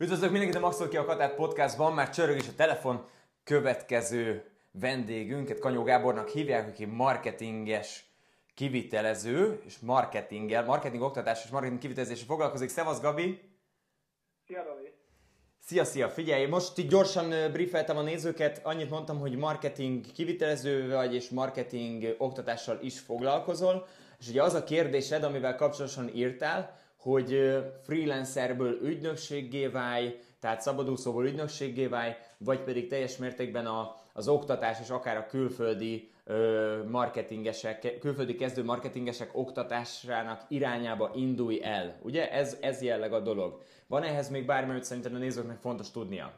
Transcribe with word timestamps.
Üdvözlök 0.00 0.30
mindenkit 0.30 0.56
a 0.56 0.60
Maxol 0.60 0.88
ki 0.88 0.96
a 0.96 1.04
Katát 1.04 1.34
podcastban, 1.34 1.92
már 1.92 2.10
csörög 2.10 2.36
is 2.36 2.48
a 2.48 2.54
telefon. 2.56 3.06
Következő 3.44 4.50
vendégünket 4.70 5.58
Kanyó 5.58 5.82
Gábornak 5.82 6.28
hívják, 6.28 6.68
aki 6.68 6.84
marketinges 6.84 8.04
kivitelező, 8.54 9.60
és 9.66 9.78
marketinggel, 9.78 10.64
marketing 10.64 11.02
oktatás 11.02 11.44
és 11.44 11.50
marketing 11.50 11.80
kivitelezésre 11.80 12.26
foglalkozik. 12.26 12.68
Szevasz 12.68 13.00
Gabi! 13.00 13.40
Szia 14.46 14.62
Robi! 14.62 14.92
Szia, 15.64 15.84
szia! 15.84 16.08
Figyelj, 16.08 16.46
most 16.46 16.78
így 16.78 16.88
gyorsan 16.88 17.52
briefeltem 17.52 17.96
a 17.96 18.02
nézőket, 18.02 18.60
annyit 18.64 18.90
mondtam, 18.90 19.18
hogy 19.18 19.36
marketing 19.36 20.12
kivitelező 20.12 20.90
vagy, 20.90 21.14
és 21.14 21.28
marketing 21.28 22.14
oktatással 22.18 22.78
is 22.82 22.98
foglalkozol. 22.98 23.86
És 24.18 24.28
ugye 24.28 24.42
az 24.42 24.54
a 24.54 24.64
kérdésed, 24.64 25.22
amivel 25.22 25.56
kapcsolatosan 25.56 26.10
írtál, 26.14 26.76
hogy 26.98 27.56
freelancerből 27.82 28.78
ügynökséggé 28.82 29.66
válj, 29.66 30.18
tehát 30.40 30.60
szabadúszóból 30.60 31.26
ügynökséggé 31.26 31.86
válj, 31.86 32.16
vagy 32.38 32.60
pedig 32.60 32.88
teljes 32.88 33.16
mértékben 33.16 33.66
a, 33.66 33.94
az 34.12 34.28
oktatás 34.28 34.80
és 34.80 34.90
akár 34.90 35.16
a 35.16 35.26
külföldi 35.26 36.10
ö, 36.24 36.82
marketingesek, 36.90 37.98
külföldi 37.98 38.34
kezdő 38.34 38.64
marketingesek 38.64 39.30
oktatásának 39.32 40.44
irányába 40.48 41.10
indulj 41.14 41.62
el. 41.62 41.98
Ugye 42.02 42.30
ez, 42.30 42.56
ez 42.60 42.82
jelleg 42.82 43.12
a 43.12 43.20
dolog. 43.20 43.62
Van 43.86 44.02
ehhez 44.02 44.30
még 44.30 44.46
bármi, 44.46 44.72
hogy 44.72 44.84
szerintem 44.84 45.14
a 45.14 45.18
nézőknek 45.18 45.58
fontos 45.58 45.90
tudnia? 45.90 46.32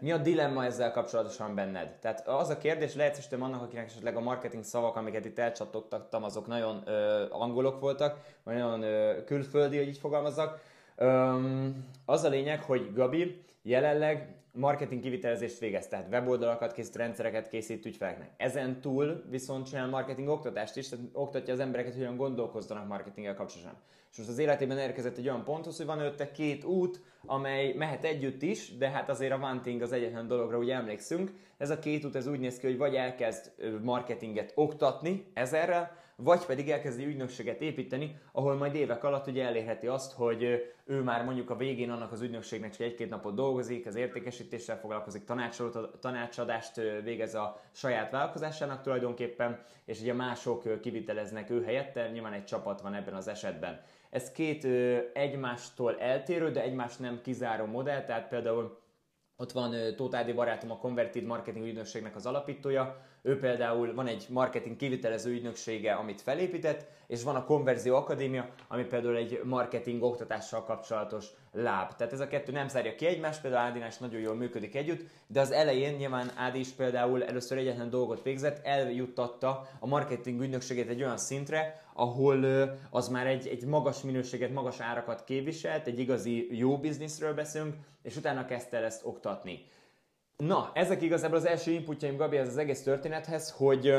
Mi 0.00 0.12
a 0.12 0.18
dilemma 0.18 0.64
ezzel 0.64 0.92
kapcsolatosan 0.92 1.54
benned? 1.54 1.88
Tehát 2.00 2.28
az 2.28 2.48
a 2.48 2.58
kérdés, 2.58 2.94
hogy 2.94 3.40
annak, 3.40 3.62
akinek 3.62 3.84
esetleg 3.84 4.16
a 4.16 4.20
marketing 4.20 4.64
szavak, 4.64 4.96
amiket 4.96 5.24
itt 5.24 5.38
elcsattogtattam, 5.38 6.22
azok 6.22 6.46
nagyon 6.46 6.82
ö, 6.86 7.24
angolok 7.30 7.80
voltak, 7.80 8.18
vagy 8.42 8.54
nagyon 8.54 8.82
ö, 8.82 9.24
külföldi, 9.24 9.76
hogy 9.76 9.88
így 9.88 9.98
fogalmazzak. 9.98 10.60
Öm, 10.96 11.84
az 12.04 12.24
a 12.24 12.28
lényeg, 12.28 12.62
hogy 12.62 12.92
Gabi 12.92 13.44
jelenleg 13.62 14.34
marketing 14.52 15.02
kivitelezést 15.02 15.58
végez, 15.58 15.88
tehát 15.88 16.08
weboldalakat 16.10 16.72
készít, 16.72 16.96
rendszereket 16.96 17.48
készít 17.48 17.86
ügyfeleknek. 17.86 18.30
Ezen 18.36 18.80
túl 18.80 19.24
viszont 19.30 19.68
csinál 19.68 19.88
marketing 19.88 20.28
oktatást 20.28 20.76
is, 20.76 20.88
tehát 20.88 21.04
oktatja 21.12 21.52
az 21.52 21.60
embereket, 21.60 21.92
hogy 21.92 22.02
hogyan 22.02 22.16
gondolkozzanak 22.16 22.88
marketinggel 22.88 23.34
kapcsolatban. 23.34 23.80
És 24.10 24.16
most 24.16 24.28
az 24.28 24.38
életében 24.38 24.78
érkezett 24.78 25.16
egy 25.16 25.28
olyan 25.28 25.44
ponthoz, 25.44 25.76
hogy 25.76 25.86
van 25.86 26.00
előtte 26.00 26.30
két 26.30 26.64
út, 26.64 27.00
amely 27.26 27.72
mehet 27.72 28.04
együtt 28.04 28.42
is, 28.42 28.76
de 28.76 28.88
hát 28.88 29.08
azért 29.08 29.32
a 29.32 29.38
wanting 29.38 29.82
az 29.82 29.92
egyetlen 29.92 30.26
dologra 30.26 30.58
úgy 30.58 30.70
emlékszünk. 30.70 31.30
Ez 31.58 31.70
a 31.70 31.78
két 31.78 32.04
út 32.04 32.16
ez 32.16 32.26
úgy 32.26 32.40
néz 32.40 32.58
ki, 32.58 32.66
hogy 32.66 32.76
vagy 32.76 32.94
elkezd 32.94 33.52
marketinget 33.82 34.52
oktatni 34.54 35.30
ezerrel, 35.34 36.04
vagy 36.16 36.46
pedig 36.46 36.70
elkezdi 36.70 37.06
ügynökséget 37.06 37.60
építeni, 37.60 38.16
ahol 38.32 38.54
majd 38.54 38.74
évek 38.74 39.04
alatt 39.04 39.26
ugye 39.26 39.44
elérheti 39.44 39.86
azt, 39.86 40.12
hogy 40.12 40.72
ő 40.84 41.02
már 41.02 41.24
mondjuk 41.24 41.50
a 41.50 41.56
végén 41.56 41.90
annak 41.90 42.12
az 42.12 42.20
ügynökségnek 42.20 42.70
csak 42.70 42.80
egy-két 42.80 43.10
napot 43.10 43.34
dolgozik, 43.34 43.86
az 43.86 43.96
értékesítéssel 43.96 44.78
foglalkozik, 44.78 45.24
tanácsadást 46.00 46.76
végez 47.02 47.34
a 47.34 47.60
saját 47.72 48.10
vállalkozásának 48.10 48.82
tulajdonképpen, 48.82 49.60
és 49.84 50.00
ugye 50.00 50.12
mások 50.12 50.80
kiviteleznek 50.80 51.50
ő 51.50 51.64
helyette, 51.64 52.10
nyilván 52.10 52.32
egy 52.32 52.44
csapat 52.44 52.80
van 52.80 52.94
ebben 52.94 53.14
az 53.14 53.28
esetben. 53.28 53.80
Ez 54.16 54.32
két 54.32 54.64
egymástól 55.12 55.98
eltérő, 55.98 56.50
de 56.50 56.62
egymást 56.62 56.98
nem 57.00 57.20
kizáró 57.22 57.64
modell, 57.64 58.04
tehát 58.04 58.28
például 58.28 58.78
ott 59.36 59.52
van 59.52 59.74
Tóth 59.96 60.16
Ádi 60.16 60.32
barátom, 60.32 60.70
a 60.70 60.78
Converted 60.78 61.24
Marketing 61.24 61.66
ügynökségnek 61.66 62.16
az 62.16 62.26
alapítója. 62.26 63.00
Ő 63.26 63.38
például 63.38 63.94
van 63.94 64.06
egy 64.06 64.26
marketing 64.28 64.76
kivitelező 64.76 65.30
ügynöksége, 65.30 65.92
amit 65.92 66.20
felépített, 66.20 66.86
és 67.06 67.22
van 67.22 67.36
a 67.36 67.44
Konverzió 67.44 67.96
Akadémia, 67.96 68.48
ami 68.68 68.84
például 68.84 69.16
egy 69.16 69.40
marketing 69.44 70.02
oktatással 70.02 70.64
kapcsolatos 70.64 71.26
láb. 71.52 71.94
Tehát 71.94 72.12
ez 72.12 72.20
a 72.20 72.26
kettő 72.26 72.52
nem 72.52 72.68
zárja 72.68 72.94
ki 72.94 73.06
egymást, 73.06 73.40
például 73.40 73.62
Ádinál 73.62 73.88
is 73.88 73.98
nagyon 73.98 74.20
jól 74.20 74.34
működik 74.34 74.74
együtt, 74.74 75.06
de 75.26 75.40
az 75.40 75.50
elején 75.50 75.96
nyilván 75.96 76.30
Ádi 76.36 76.58
is 76.58 76.68
például 76.68 77.24
először 77.24 77.58
egyetlen 77.58 77.90
dolgot 77.90 78.22
végzett, 78.22 78.64
eljuttatta 78.64 79.68
a 79.80 79.86
marketing 79.86 80.40
ügynökséget 80.40 80.88
egy 80.88 81.02
olyan 81.02 81.18
szintre, 81.18 81.82
ahol 81.94 82.44
az 82.90 83.08
már 83.08 83.26
egy, 83.26 83.46
egy 83.46 83.64
magas 83.64 84.02
minőséget, 84.02 84.52
magas 84.52 84.80
árakat 84.80 85.24
képviselt, 85.24 85.86
egy 85.86 85.98
igazi 85.98 86.58
jó 86.58 86.78
bizniszről 86.78 87.34
beszélünk, 87.34 87.74
és 88.02 88.16
utána 88.16 88.44
kezdte 88.44 88.76
el 88.76 88.84
ezt 88.84 89.04
oktatni. 89.04 89.64
Na, 90.36 90.70
ezek 90.74 91.02
igazából 91.02 91.36
az 91.36 91.46
első 91.46 91.70
inputjaim, 91.70 92.16
Gabi, 92.16 92.36
ez 92.36 92.48
az 92.48 92.56
egész 92.56 92.82
történethez, 92.82 93.50
hogy, 93.50 93.94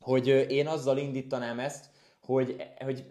hogy 0.00 0.26
én 0.48 0.66
azzal 0.66 0.98
indítanám 0.98 1.58
ezt, 1.58 1.86
hogy, 2.20 2.66
hogy 2.78 3.04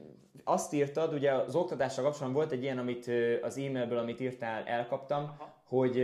azt 0.43 0.73
írtad, 0.73 1.13
ugye 1.13 1.31
az 1.31 1.55
oktatással 1.55 2.03
kapcsolatban 2.03 2.41
volt 2.41 2.51
egy 2.51 2.63
ilyen, 2.63 2.77
amit 2.77 3.11
az 3.41 3.57
e-mailből, 3.57 3.97
amit 3.97 4.19
írtál, 4.19 4.63
elkaptam, 4.63 5.23
Aha. 5.23 5.53
hogy 5.63 6.03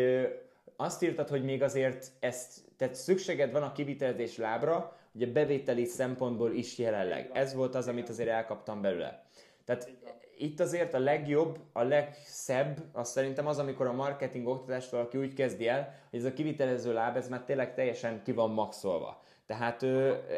azt 0.75 1.03
írtad, 1.03 1.29
hogy 1.29 1.43
még 1.43 1.63
azért 1.63 2.11
ezt, 2.19 2.61
tehát 2.77 2.95
szükséged 2.95 3.51
van 3.51 3.63
a 3.63 3.71
kivitelezés 3.71 4.37
lábra, 4.37 4.97
ugye 5.11 5.27
bevételi 5.27 5.85
szempontból 5.85 6.51
is 6.51 6.77
jelenleg. 6.77 7.29
Ez 7.33 7.53
volt 7.53 7.75
az, 7.75 7.87
amit 7.87 8.09
azért 8.09 8.29
elkaptam 8.29 8.81
belőle. 8.81 9.25
Tehát 9.65 9.91
itt 10.37 10.59
azért 10.59 10.93
a 10.93 10.99
legjobb, 10.99 11.59
a 11.71 11.81
legszebb, 11.81 12.83
azt 12.91 13.11
szerintem 13.11 13.47
az, 13.47 13.59
amikor 13.59 13.87
a 13.87 13.93
marketing 13.93 14.47
oktatást 14.47 14.89
valaki 14.89 15.17
úgy 15.17 15.33
kezdi 15.33 15.67
el, 15.67 15.95
hogy 16.09 16.19
ez 16.19 16.25
a 16.25 16.33
kivitelező 16.33 16.93
láb, 16.93 17.15
ez 17.15 17.29
már 17.29 17.43
tényleg 17.43 17.73
teljesen 17.73 18.21
ki 18.23 18.31
van 18.31 18.51
maxolva. 18.51 19.21
Tehát 19.45 19.83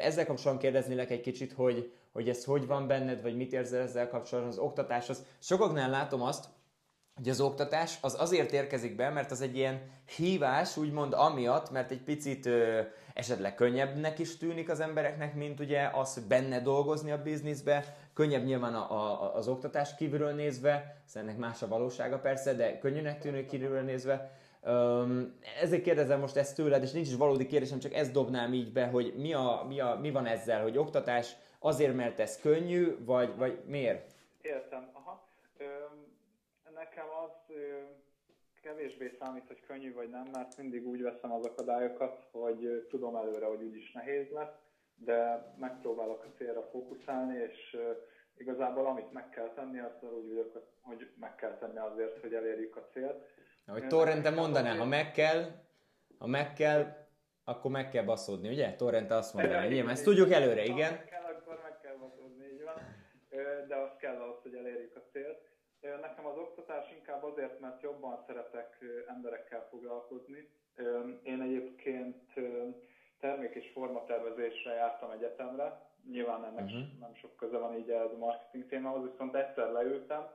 ezzel 0.02 0.26
kapcsolatban 0.26 0.58
kérdeznélek 0.58 1.10
egy 1.10 1.22
kicsit, 1.22 1.54
hogy, 1.54 1.92
hogy 2.12 2.30
ez 2.30 2.46
hogy 2.46 2.68
van 2.68 2.88
benned, 2.88 3.22
vagy 3.22 3.36
mit 3.36 3.54
érzel 3.54 3.82
ezzel 3.82 4.10
kapcsolatban 4.10 4.54
az 4.54 4.60
oktatáshoz. 4.60 5.26
Sokaknál 5.40 5.90
látom 5.90 6.22
azt, 6.22 6.46
hogy 7.16 7.30
az 7.30 7.42
oktatás 7.42 7.98
az 8.02 8.16
azért 8.20 8.52
érkezik 8.52 8.96
be, 8.96 9.10
mert 9.10 9.32
az 9.32 9.42
egy 9.42 9.56
ilyen 9.56 9.82
hívás, 10.16 10.78
úgymond 10.78 11.14
amiatt, 11.14 11.72
mert 11.72 11.92
egy 11.92 12.02
picit 12.02 12.46
ö, 12.46 12.82
esetleg 13.14 13.56
könnyebbnek 13.56 14.20
is 14.20 14.38
tűnik 14.38 14.70
az 14.70 14.80
embereknek, 14.80 15.36
mint 15.36 15.60
ugye 15.60 15.90
az, 15.94 16.14
hogy 16.14 16.24
benne 16.24 16.60
dolgozni 16.60 17.12
a 17.12 17.22
bizniszbe, 17.22 17.96
könnyebb 18.16 18.44
nyilván 18.44 18.76
a, 18.76 18.92
a, 18.92 19.36
az 19.36 19.48
oktatás 19.48 19.96
kívülről 19.96 20.34
nézve, 20.34 21.02
szóval 21.06 21.30
ennek 21.30 21.40
más 21.40 21.62
a 21.62 21.68
valósága 21.68 22.20
persze, 22.20 22.54
de 22.54 22.78
könnyűnek 22.78 23.20
tűnik 23.20 23.48
kívülről 23.48 23.82
nézve, 23.82 24.32
Um, 24.68 25.40
ezért 25.62 25.82
kérdezem 25.84 26.20
most 26.20 26.36
ezt 26.36 26.56
tőled, 26.56 26.84
és 26.84 26.92
nincs 26.92 27.08
is 27.08 27.16
valódi 27.16 27.46
kérdésem, 27.46 27.80
csak 27.80 27.94
ezt 27.94 28.12
dobnám 28.12 28.54
így 28.54 28.74
be, 28.74 28.88
hogy 28.88 29.14
mi, 29.18 29.34
a, 29.34 29.66
mi, 29.68 29.80
a, 29.80 29.96
mi 30.02 30.12
van 30.12 30.26
ezzel, 30.26 30.62
hogy 30.62 30.78
oktatás 30.78 31.36
azért, 31.60 31.96
mert 31.96 32.20
ez 32.20 32.40
könnyű, 32.40 32.96
vagy, 33.06 33.36
vagy 33.36 33.60
miért? 33.66 34.12
Értem, 34.42 34.90
aha. 34.94 35.28
Ö, 35.58 35.66
nekem 36.74 37.06
az 37.26 37.56
ö, 37.56 37.80
kevésbé 38.62 39.08
számít, 39.20 39.48
hogy 39.48 39.60
könnyű 39.68 39.94
vagy 39.94 40.10
nem, 40.10 40.28
mert 40.32 40.58
mindig 40.58 40.88
úgy 40.88 41.02
veszem 41.02 41.32
az 41.32 41.46
akadályokat, 41.46 42.28
hogy 42.32 42.86
tudom 42.90 43.16
előre, 43.16 43.46
hogy 43.46 43.64
úgyis 43.64 43.92
nehéz 43.92 44.30
lesz, 44.30 44.56
de 44.96 45.54
megpróbálok 45.60 46.24
a 46.24 46.38
célra 46.38 46.62
fókuszálni, 46.62 47.38
és 47.38 47.78
igazából 48.38 48.86
amit 48.86 49.12
meg 49.12 49.30
kell 49.30 49.54
tenni, 49.56 49.80
azt 49.80 50.04
úgy 50.04 50.28
vagyok, 50.28 50.64
hogy 50.82 51.10
meg 51.20 51.36
kell 51.36 51.58
tenni 51.58 51.78
azért, 51.78 52.22
hogy 52.22 52.34
elérjük 52.34 52.76
a 52.76 52.88
célt 52.94 53.24
ahogy 53.66 53.88
Torrente 53.88 54.30
mondaná, 54.30 54.76
ha 54.76 54.86
meg 54.86 55.12
kell, 55.12 55.44
ha 56.18 56.28
meg 56.28 56.54
kell, 56.54 56.84
akkor 57.44 57.72
meg 57.72 57.90
kell 57.90 58.04
baszódni, 58.04 58.50
ugye? 58.50 58.76
Torrente 58.76 59.16
azt 59.16 59.34
mondaná, 59.34 59.68
nyilván 59.68 59.92
ezt 59.92 60.04
tudjuk 60.04 60.32
előre, 60.32 60.64
igen. 60.64 60.90
Ha 60.90 60.96
meg 60.98 61.06
kell, 61.06 61.24
akkor 61.24 61.60
meg 61.64 61.80
kell 61.82 61.96
baszódni, 61.96 62.46
így 62.46 62.64
van. 62.64 62.76
De 63.68 63.76
az 63.76 63.96
kell 64.00 64.16
ahhoz, 64.22 64.42
hogy 64.42 64.56
elérjük 64.56 64.96
a 64.96 65.02
célt. 65.12 65.38
Nekem 66.02 66.26
az 66.26 66.38
oktatás 66.38 66.92
inkább 66.98 67.24
azért, 67.24 67.60
mert 67.60 67.82
jobban 67.82 68.24
szeretek 68.28 68.78
emberekkel 69.08 69.68
foglalkozni. 69.70 70.50
Én 71.24 71.42
egyébként 71.42 72.34
termék- 73.20 73.56
és 73.56 73.72
formatervezésre 73.74 74.74
jártam 74.74 75.12
egyetemre. 75.12 75.94
Nyilván 76.10 76.46
ennek 76.46 76.66
uh-huh. 76.66 77.00
nem 77.00 77.14
sok 77.14 77.36
köze 77.36 77.58
van 77.58 77.76
így 77.76 77.90
ez 77.90 78.12
a 78.12 78.18
marketing 78.18 78.68
témához, 78.68 79.12
viszont 79.12 79.36
egyszer 79.36 79.72
leültem, 79.72 80.28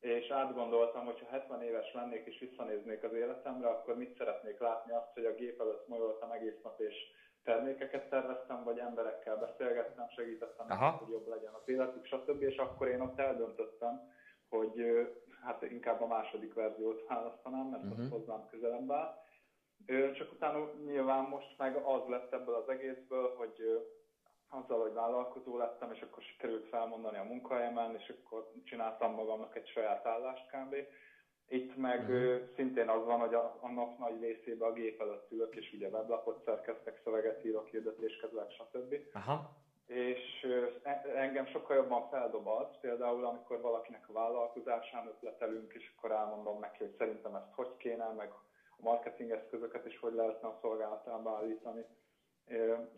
és 0.00 0.28
átgondoltam, 0.28 1.04
hogy 1.04 1.20
ha 1.20 1.30
70 1.30 1.62
éves 1.62 1.92
lennék 1.94 2.26
és 2.26 2.38
visszanéznék 2.38 3.02
az 3.02 3.12
életemre, 3.12 3.68
akkor 3.68 3.96
mit 3.96 4.16
szeretnék 4.16 4.58
látni 4.58 4.92
azt, 4.92 5.12
hogy 5.14 5.24
a 5.24 5.34
gép 5.34 5.60
előtt 5.60 5.88
molyoltam 5.88 6.30
egész 6.30 6.60
nap 6.62 6.80
és 6.80 6.94
termékeket 7.44 8.08
terveztem, 8.08 8.64
vagy 8.64 8.78
emberekkel 8.78 9.36
beszélgettem, 9.36 10.08
segítettem, 10.08 10.66
Aha. 10.68 10.90
hogy 10.90 11.08
jobb 11.12 11.28
legyen 11.28 11.52
az 11.52 11.68
életük, 11.68 12.06
stb. 12.06 12.42
És 12.42 12.56
akkor 12.56 12.88
én 12.88 13.00
ott 13.00 13.18
eldöntöttem, 13.18 14.10
hogy 14.48 15.08
hát 15.44 15.62
inkább 15.62 16.02
a 16.02 16.06
második 16.06 16.54
verziót 16.54 17.06
választanám, 17.08 17.66
mert 17.66 17.82
uh-huh. 17.82 17.98
az 17.98 18.04
mhm. 18.04 18.14
hozzám 18.14 18.48
közelebb 18.50 18.90
áll. 18.90 19.23
Csak 19.86 20.32
utána 20.32 20.70
nyilván 20.84 21.24
most 21.24 21.54
meg 21.58 21.76
az 21.76 22.08
lett 22.08 22.32
ebből 22.32 22.54
az 22.54 22.68
egészből, 22.68 23.34
hogy 23.36 23.84
azzal, 24.48 24.80
hogy 24.80 24.92
vállalkozó 24.92 25.56
lettem, 25.56 25.92
és 25.92 26.00
akkor 26.00 26.22
sikerült 26.22 26.68
felmondani 26.68 27.18
a 27.18 27.24
munkahelyemen, 27.24 27.94
és 27.94 28.14
akkor 28.16 28.50
csináltam 28.64 29.14
magamnak 29.14 29.56
egy 29.56 29.68
saját 29.68 30.06
állást 30.06 30.50
kb. 30.50 30.74
Itt 31.48 31.76
meg 31.76 32.00
uh-huh. 32.00 32.40
szintén 32.54 32.88
az 32.88 33.04
van, 33.04 33.18
hogy 33.18 33.34
a, 33.34 33.58
a 33.60 33.68
nap 33.68 33.98
nagy 33.98 34.20
részében 34.20 34.68
a 34.68 34.72
gép 34.72 35.00
előtt 35.00 35.30
ülök, 35.30 35.56
és 35.56 35.72
ugye 35.72 35.88
weblapot 35.88 36.44
szerkeztek, 36.44 37.00
szöveget 37.04 37.44
írok, 37.44 37.68
hirdetéskedlek, 37.68 38.50
stb. 38.50 38.94
Aha. 39.12 39.50
és 39.86 40.46
engem 41.16 41.46
sokkal 41.46 41.76
jobban 41.76 42.08
feldob 42.08 42.46
az, 42.46 42.66
például 42.80 43.24
amikor 43.24 43.60
valakinek 43.60 44.08
a 44.08 44.12
vállalkozásán 44.12 45.06
ötletelünk, 45.06 45.72
és 45.72 45.92
akkor 45.96 46.10
elmondom 46.10 46.58
neki, 46.60 46.78
hogy 46.78 46.94
szerintem 46.98 47.34
ezt 47.34 47.54
hogy 47.54 47.76
kéne, 47.76 48.12
meg 48.16 48.32
marketing 48.84 49.30
eszközöket 49.30 49.86
is 49.86 49.98
hogy 49.98 50.14
lehetne 50.14 50.48
a 50.48 50.58
szolgálatába 50.60 51.36
állítani. 51.36 51.84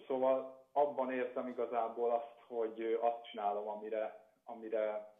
Szóval 0.06 0.64
abban 0.72 1.12
érzem 1.12 1.48
igazából 1.48 2.10
azt, 2.10 2.34
hogy 2.46 2.98
azt 3.00 3.24
csinálom, 3.30 3.68
amire, 3.68 4.26
amire 4.44 5.14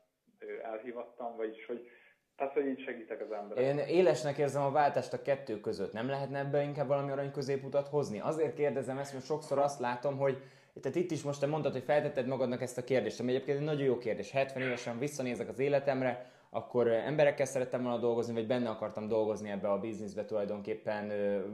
elhivattam, 0.63 1.37
vagyis 1.37 1.67
hogy 1.67 1.89
tehát, 2.37 2.53
hogy 2.53 2.67
így 2.67 2.85
segítek 2.85 3.21
az 3.21 3.33
embereknek. 3.33 3.89
Én 3.89 3.97
élesnek 3.97 4.39
érzem 4.39 4.63
a 4.63 4.71
váltást 4.71 5.13
a 5.13 5.23
kettő 5.23 5.61
között. 5.61 5.93
Nem 5.93 6.09
lehetne 6.09 6.39
ebbe 6.39 6.63
inkább 6.63 6.87
valami 6.87 7.11
arany 7.11 7.31
középutat 7.31 7.89
hozni? 7.89 8.21
Azért 8.21 8.55
kérdezem 8.55 8.99
ezt, 8.99 9.13
mert 9.13 9.25
sokszor 9.25 9.59
azt 9.59 9.81
látom, 9.81 10.19
hogy 10.19 10.43
tehát 10.81 10.97
itt 10.97 11.11
is 11.11 11.23
most 11.23 11.41
te 11.41 11.47
mondtad, 11.47 11.73
hogy 11.73 11.83
feltetted 11.83 12.27
magadnak 12.27 12.63
ezt 12.63 12.79
a 12.79 12.85
kérdést, 12.85 13.21
ami 13.21 13.31
egyébként 13.31 13.59
egy 13.59 13.65
nagyon 13.65 13.85
jó 13.85 13.99
kérdés. 13.99 14.31
70 14.31 14.63
évesen 14.63 14.99
visszanézek 14.99 15.49
az 15.49 15.59
életemre, 15.59 16.31
akkor 16.51 16.89
emberekkel 16.89 17.47
szerettem 17.47 17.83
volna 17.83 17.99
dolgozni, 17.99 18.33
vagy 18.33 18.47
benne 18.47 18.69
akartam 18.69 19.09
dolgozni 19.09 19.51
ebbe 19.51 19.71
a 19.71 19.79
bizniszbe 19.79 20.25
tulajdonképpen 20.25 21.13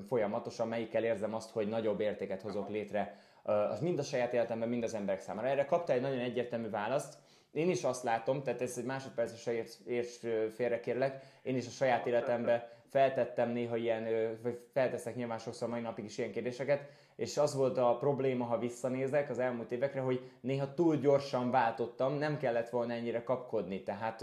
folyamatosan, 0.09 0.69
melyikkel 0.69 1.05
érzem 1.05 1.35
azt, 1.35 1.51
hogy 1.51 1.69
nagyobb 1.69 2.01
értéket 2.01 2.43
hozok 2.43 2.69
létre, 2.69 3.21
az 3.43 3.81
mind 3.81 3.99
a 3.99 4.03
saját 4.03 4.33
életemben, 4.33 4.69
mind 4.69 4.83
az 4.83 4.95
emberek 4.95 5.21
számára. 5.21 5.49
Erre 5.49 5.65
kaptál 5.65 5.97
egy 5.97 6.03
nagyon 6.03 6.19
egyértelmű 6.19 6.71
választ, 6.71 7.19
én 7.53 7.71
is 7.71 7.85
azt 7.85 8.03
látom, 8.03 8.43
tehát 8.43 8.63
ez 8.63 8.79
egy 8.79 8.85
másodperc 8.85 9.37
se 9.39 9.53
érts, 9.53 9.75
érts 9.87 10.19
félre 10.55 10.81
kérlek, 10.81 11.25
én 11.43 11.57
is 11.57 11.67
a 11.67 11.71
saját 11.71 12.07
életemben 12.07 12.63
feltettem 12.89 13.51
néha 13.51 13.77
ilyen, 13.77 14.05
vagy 14.43 14.59
felteszek 14.73 15.15
nyilván 15.15 15.39
sokszor 15.39 15.69
mai 15.69 15.81
napig 15.81 16.05
is 16.05 16.19
ilyen 16.19 16.33
kérdéseket, 16.33 16.89
és 17.23 17.39
az 17.39 17.55
volt 17.55 17.79
a 17.79 17.97
probléma, 17.97 18.45
ha 18.45 18.59
visszanézek 18.59 19.31
az 19.31 19.39
elmúlt 19.39 19.73
évekre, 19.73 20.01
hogy 20.01 20.31
néha 20.41 20.75
túl 20.75 20.97
gyorsan 20.97 21.51
váltottam, 21.51 22.15
nem 22.15 22.39
kellett 22.39 22.69
volna 22.69 22.93
ennyire 22.93 23.23
kapkodni. 23.23 23.83
Tehát 23.83 24.21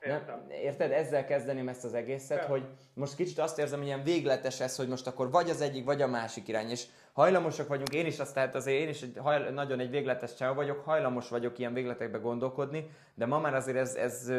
nem, 0.00 0.46
érted, 0.48 0.92
ezzel 0.92 1.24
kezdeném 1.24 1.68
ezt 1.68 1.84
az 1.84 1.94
egészet, 1.94 2.36
Értem. 2.36 2.50
hogy 2.50 2.62
most 2.94 3.14
kicsit 3.14 3.38
azt 3.38 3.58
érzem, 3.58 3.78
hogy 3.78 3.86
ilyen 3.86 4.02
végletes 4.02 4.60
ez, 4.60 4.76
hogy 4.76 4.88
most 4.88 5.06
akkor 5.06 5.30
vagy 5.30 5.50
az 5.50 5.60
egyik, 5.60 5.84
vagy 5.84 6.02
a 6.02 6.06
másik 6.06 6.48
irány, 6.48 6.70
és 6.70 6.86
hajlamosak 7.12 7.68
vagyunk, 7.68 7.94
én 7.94 8.06
is 8.06 8.18
azt, 8.18 8.34
tehát 8.34 8.54
azért 8.54 8.80
én 8.80 8.88
is 8.88 9.02
egy, 9.02 9.16
hajl, 9.18 9.50
nagyon 9.50 9.80
egy 9.80 9.90
végletes 9.90 10.34
csáv 10.34 10.54
vagyok, 10.54 10.84
hajlamos 10.84 11.28
vagyok 11.28 11.58
ilyen 11.58 11.72
végletekbe 11.72 12.18
gondolkodni, 12.18 12.90
de 13.14 13.26
ma 13.26 13.38
már 13.38 13.54
azért 13.54 13.78
ez, 13.78 13.94
ez 13.94 14.32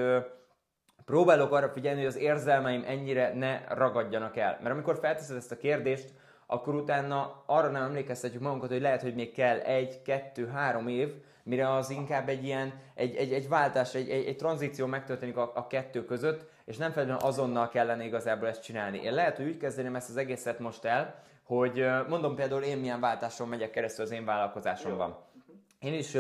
próbálok 1.06 1.52
arra 1.52 1.70
figyelni, 1.70 2.00
hogy 2.00 2.10
az 2.10 2.18
érzelmeim 2.18 2.84
ennyire 2.88 3.34
ne 3.34 3.68
ragadjanak 3.68 4.38
el. 4.38 4.60
Mert 4.62 4.74
amikor 4.74 4.98
felteszed 4.98 5.36
ezt 5.36 5.52
a 5.52 5.58
kérdést, 5.58 6.14
akkor 6.52 6.76
utána 6.76 7.44
arra 7.46 7.70
nem 7.70 7.84
emlékeztetjük 7.84 8.42
magunkat, 8.42 8.70
hogy 8.70 8.82
lehet, 8.82 9.02
hogy 9.02 9.16
még 9.16 9.34
kell 9.34 9.58
egy, 9.58 10.02
kettő, 10.02 10.48
három 10.48 10.88
év, 10.88 11.14
mire 11.44 11.74
az 11.74 11.90
inkább 11.90 12.30
egy 12.30 12.44
ilyen, 12.44 12.74
egy, 12.96 13.16
egy, 13.16 13.34
egy 13.34 13.50
váltás, 13.50 13.96
egy, 13.96 14.10
egy, 14.10 14.26
egy 14.26 14.36
tranzíció 14.36 14.86
megtörténik 14.86 15.38
a, 15.38 15.52
a 15.56 15.68
kettő 15.68 16.06
között, 16.06 16.50
és 16.66 16.78
nem 16.78 16.92
feltétlenül 16.92 17.28
azonnal 17.28 17.70
kellene 17.70 18.06
igazából 18.06 18.48
ezt 18.48 18.64
csinálni. 18.64 19.02
Én 19.04 19.14
lehet, 19.14 19.38
hogy 19.38 19.46
úgy 19.46 19.58
kezdeném 19.58 19.96
ezt 19.96 20.10
az 20.10 20.18
egészet 20.18 20.60
most 20.60 20.86
el, 20.86 21.24
hogy 21.44 21.86
mondom 22.08 22.36
például 22.36 22.62
én 22.62 22.78
milyen 22.78 23.00
váltáson 23.00 23.48
megyek 23.48 23.72
keresztül 23.72 24.06
az 24.06 24.12
én 24.12 24.26
vállalkozásomban. 24.26 25.08
Jó. 25.08 25.31
Én 25.82 25.94
is 25.94 26.14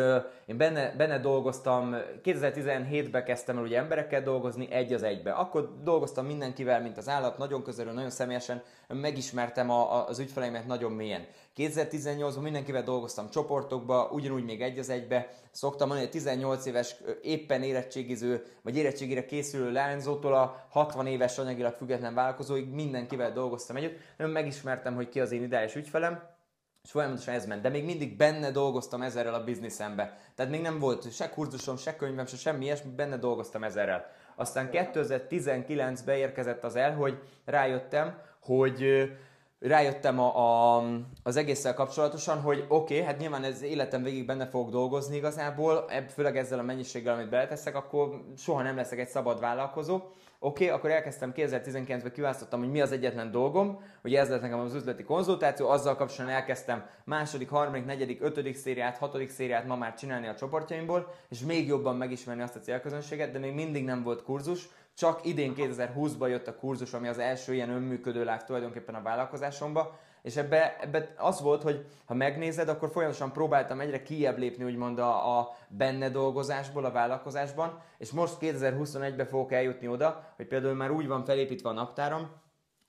én 0.46 0.58
benne, 0.58 0.96
benne 0.98 1.20
dolgoztam, 1.20 1.96
2017-ben 2.24 3.24
kezdtem 3.24 3.58
el 3.58 3.64
ugye 3.64 3.78
emberekkel 3.78 4.22
dolgozni, 4.22 4.72
egy 4.72 4.94
az 4.94 5.04
egybe. 5.04 5.32
Akkor 5.32 5.82
dolgoztam 5.84 6.26
mindenkivel, 6.26 6.82
mint 6.82 6.98
az 6.98 7.10
állat, 7.10 7.38
nagyon 7.38 7.64
közelről, 7.64 7.94
nagyon 7.94 8.10
személyesen, 8.10 8.64
megismertem 8.88 9.70
a, 9.70 9.96
a, 9.96 10.08
az 10.08 10.20
ügyfeleimet 10.20 10.68
nagyon 10.68 10.92
mélyen. 10.92 11.26
2018-ban 11.58 12.42
mindenkivel 12.42 12.84
dolgoztam 12.84 13.30
csoportokba, 13.30 14.10
ugyanúgy 14.12 14.44
még 14.44 14.62
egy 14.62 14.80
az 14.80 14.90
egybe. 14.90 15.30
Szoktam 15.52 15.88
mondani, 15.88 16.10
hogy 16.10 16.18
18 16.18 16.66
éves 16.66 16.96
éppen 17.22 17.64
érettségiző, 17.64 18.44
vagy 18.62 18.78
érettségére 18.78 19.26
készülő 19.26 19.72
leányzótól 19.72 20.34
a 20.34 20.66
60 20.70 21.08
éves 21.08 21.38
anyagilag 21.38 21.74
független 21.74 22.14
vállalkozóig 22.14 22.70
mindenkivel 22.70 23.32
dolgoztam 23.32 23.76
együtt. 23.76 23.98
Megismertem, 24.18 24.96
hogy 24.96 25.10
ki 25.10 25.20
az 25.20 25.32
én 25.32 25.44
ideális 25.44 25.76
ügyfelem, 25.76 26.40
és 26.84 26.92
folyamatosan 26.92 27.34
ez 27.34 27.46
ment, 27.46 27.62
de 27.62 27.70
még 27.70 27.86
mindig 27.86 28.18
benne 28.18 28.52
dolgoztam 28.52 29.02
ezerrel 29.02 29.34
a 29.34 29.44
bizniszembe. 29.44 30.18
Tehát 30.36 30.52
még 30.52 30.62
nem 30.62 30.80
volt 30.80 31.14
se 31.14 31.30
kurzusom, 31.30 31.78
se 31.78 31.96
könyvem, 31.96 32.26
se 32.26 32.38
semmi 32.38 32.64
ilyesmi, 32.64 32.92
benne 32.92 33.18
dolgoztam 33.18 33.64
ezerrel. 33.64 34.06
Aztán 34.36 34.70
2019-ben 34.72 36.16
érkezett 36.16 36.64
az 36.64 36.76
el, 36.76 36.96
hogy 36.96 37.20
rájöttem, 37.46 38.18
hogy 38.42 39.12
rájöttem 39.60 40.20
a, 40.20 40.78
a, 40.78 40.84
az 41.24 41.36
egésszel 41.36 41.74
kapcsolatosan, 41.74 42.42
hogy 42.42 42.66
oké, 42.68 42.94
okay, 42.94 43.06
hát 43.06 43.18
nyilván 43.18 43.44
ez 43.44 43.62
életem 43.62 44.04
végig 44.04 44.26
benne 44.26 44.48
fogok 44.48 44.70
dolgozni 44.70 45.16
igazából, 45.16 45.86
főleg 46.14 46.38
ezzel 46.38 46.60
a 46.60 46.64
mennyiséggel, 46.64 47.14
amit 47.14 47.30
beleteszek, 47.30 47.76
akkor 47.76 48.24
soha 48.38 48.62
nem 48.62 48.76
leszek 48.76 49.00
egy 49.00 49.10
szabad 49.10 49.40
vállalkozó, 49.40 50.02
Oké, 50.44 50.64
okay, 50.64 50.78
akkor 50.78 50.92
elkezdtem 50.92 51.32
2019-ben, 51.36 52.12
kiválasztottam, 52.12 52.60
hogy 52.60 52.72
mi 52.72 52.82
az 52.82 52.92
egyetlen 52.92 53.32
dolgom, 53.32 53.84
hogy 54.02 54.16
ez 54.16 54.30
lett 54.30 54.42
nekem 54.42 54.60
az 54.60 54.74
üzleti 54.74 55.04
konzultáció, 55.04 55.70
azzal 55.70 55.96
kapcsolatban 55.96 56.40
elkezdtem 56.40 56.86
második, 57.04 57.50
harmadik, 57.50 57.86
negyedik, 57.86 58.22
ötödik 58.22 58.56
szériát, 58.56 58.98
hatodik 58.98 59.30
szériát 59.30 59.68
ma 59.68 59.76
már 59.76 59.94
csinálni 59.94 60.28
a 60.28 60.36
csoportjaimból, 60.36 61.14
és 61.30 61.40
még 61.40 61.68
jobban 61.68 61.96
megismerni 61.96 62.42
azt 62.42 62.56
a 62.56 62.60
célközönséget, 62.60 63.32
de 63.32 63.40
még 63.40 63.54
mindig 63.54 63.84
nem 63.84 64.04
volt 64.04 64.24
kurzus, 64.24 64.70
csak 64.94 65.26
idén 65.26 65.54
2020-ban 65.58 66.30
jött 66.30 66.48
a 66.48 66.56
kurzus, 66.56 66.94
ami 66.94 67.08
az 67.08 67.18
első 67.18 67.54
ilyen 67.54 67.70
önműködő 67.70 68.24
láv 68.24 68.44
tulajdonképpen 68.44 68.96
a 68.96 69.02
vállalkozásomba, 69.02 70.00
és 70.22 70.36
ebbe, 70.36 70.78
ebbe 70.82 71.14
az 71.18 71.42
volt, 71.42 71.62
hogy 71.62 71.86
ha 72.06 72.14
megnézed, 72.14 72.70
akkor 72.70 72.90
folyamatosan 72.90 73.32
próbáltam 73.32 73.80
egyre 73.80 74.04
kijebb 74.04 74.38
lépni, 74.38 74.64
úgymond 74.64 75.00
a, 75.00 75.40
a 75.40 75.56
benne 75.68 76.10
dolgozásból, 76.10 76.86
a 76.86 76.92
vállalkozásban, 76.92 77.80
és 77.98 78.12
most 78.12 78.38
2021-ben 78.40 79.26
fogok 79.26 79.52
eljutni 79.52 79.88
oda, 79.88 80.34
hogy 80.36 80.48
például 80.48 80.74
már 80.74 80.92
úgy 80.92 81.08
van 81.08 81.26
felépítve 81.26 81.70
a 81.70 81.74
naptáram, 81.74 82.30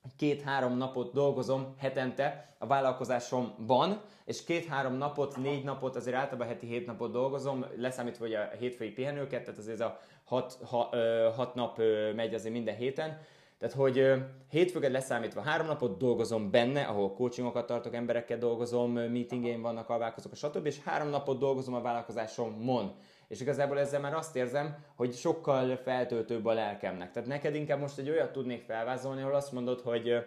hogy 0.01 0.15
két-három 0.15 0.77
napot 0.77 1.13
dolgozom 1.13 1.73
hetente 1.77 2.55
a 2.57 2.67
vállalkozásomban, 2.67 4.01
és 4.25 4.43
két-három 4.43 4.93
napot, 4.93 5.37
négy 5.37 5.63
napot, 5.63 5.95
azért 5.95 6.15
általában 6.15 6.47
heti 6.47 6.65
hét 6.65 6.85
napot 6.85 7.11
dolgozom, 7.11 7.65
leszámítva 7.77 8.25
hogy 8.25 8.33
a 8.33 8.49
hétfői 8.59 8.91
pihenőket, 8.91 9.43
tehát 9.43 9.59
azért 9.59 9.79
ez 9.79 9.85
a 9.85 9.99
hat, 10.23 10.57
ha, 10.69 10.89
ö, 10.91 11.29
hat 11.35 11.55
nap 11.55 11.79
ö, 11.79 12.13
megy 12.13 12.33
azért 12.33 12.53
minden 12.53 12.75
héten, 12.75 13.21
tehát, 13.63 13.77
hogy 13.77 14.23
hétfőket 14.49 14.91
leszámítva 14.91 15.41
három 15.41 15.67
napot 15.67 15.97
dolgozom 15.97 16.51
benne, 16.51 16.81
ahol 16.81 17.13
coachingokat 17.13 17.65
tartok, 17.65 17.95
emberekkel 17.95 18.37
dolgozom, 18.37 18.91
meetingeim 18.91 19.61
vannak, 19.61 19.89
alválkozok, 19.89 20.35
stb. 20.35 20.65
És 20.65 20.83
három 20.83 21.09
napot 21.09 21.39
dolgozom 21.39 21.73
a 21.73 21.81
vállalkozásomon. 21.81 22.95
És 23.27 23.41
igazából 23.41 23.79
ezzel 23.79 23.99
már 23.99 24.13
azt 24.13 24.35
érzem, 24.35 24.75
hogy 24.95 25.13
sokkal 25.13 25.75
feltöltőbb 25.75 26.45
a 26.45 26.53
lelkemnek. 26.53 27.11
Tehát 27.11 27.29
neked 27.29 27.55
inkább 27.55 27.79
most 27.79 27.97
egy 27.97 28.09
olyat 28.09 28.31
tudnék 28.31 28.61
felvázolni, 28.61 29.21
ahol 29.21 29.35
azt 29.35 29.51
mondod, 29.51 29.81
hogy 29.81 30.25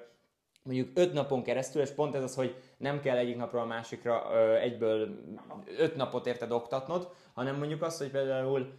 mondjuk 0.62 0.88
öt 0.94 1.12
napon 1.12 1.42
keresztül, 1.42 1.82
és 1.82 1.90
pont 1.90 2.14
ez 2.14 2.22
az, 2.22 2.34
hogy 2.34 2.54
nem 2.76 3.00
kell 3.00 3.16
egyik 3.16 3.36
napról 3.36 3.62
a 3.62 3.66
másikra 3.66 4.38
egyből 4.60 5.08
öt 5.78 5.96
napot 5.96 6.26
érted 6.26 6.52
oktatnod, 6.52 7.08
hanem 7.34 7.56
mondjuk 7.56 7.82
azt, 7.82 7.98
hogy 7.98 8.10
például 8.10 8.72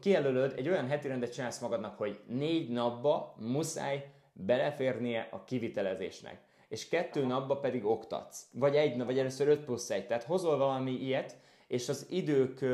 kijelölöd, 0.00 0.54
egy 0.56 0.68
olyan 0.68 0.86
heti 0.86 1.08
rendet 1.08 1.32
csinálsz 1.32 1.60
magadnak, 1.60 1.98
hogy 1.98 2.20
négy 2.26 2.70
napba 2.70 3.34
muszáj 3.38 4.12
beleférnie 4.32 5.28
a 5.30 5.44
kivitelezésnek. 5.44 6.40
És 6.68 6.88
kettő 6.88 7.26
napba 7.26 7.56
pedig 7.56 7.84
oktatsz. 7.84 8.46
Vagy 8.52 8.76
egy, 8.76 9.04
vagy 9.04 9.18
először 9.18 9.48
öt 9.48 9.64
plusz 9.64 9.90
egy. 9.90 10.06
Tehát 10.06 10.22
hozol 10.22 10.56
valami 10.56 10.90
ilyet, 10.90 11.36
és 11.66 11.88
az 11.88 12.06
idők 12.10 12.64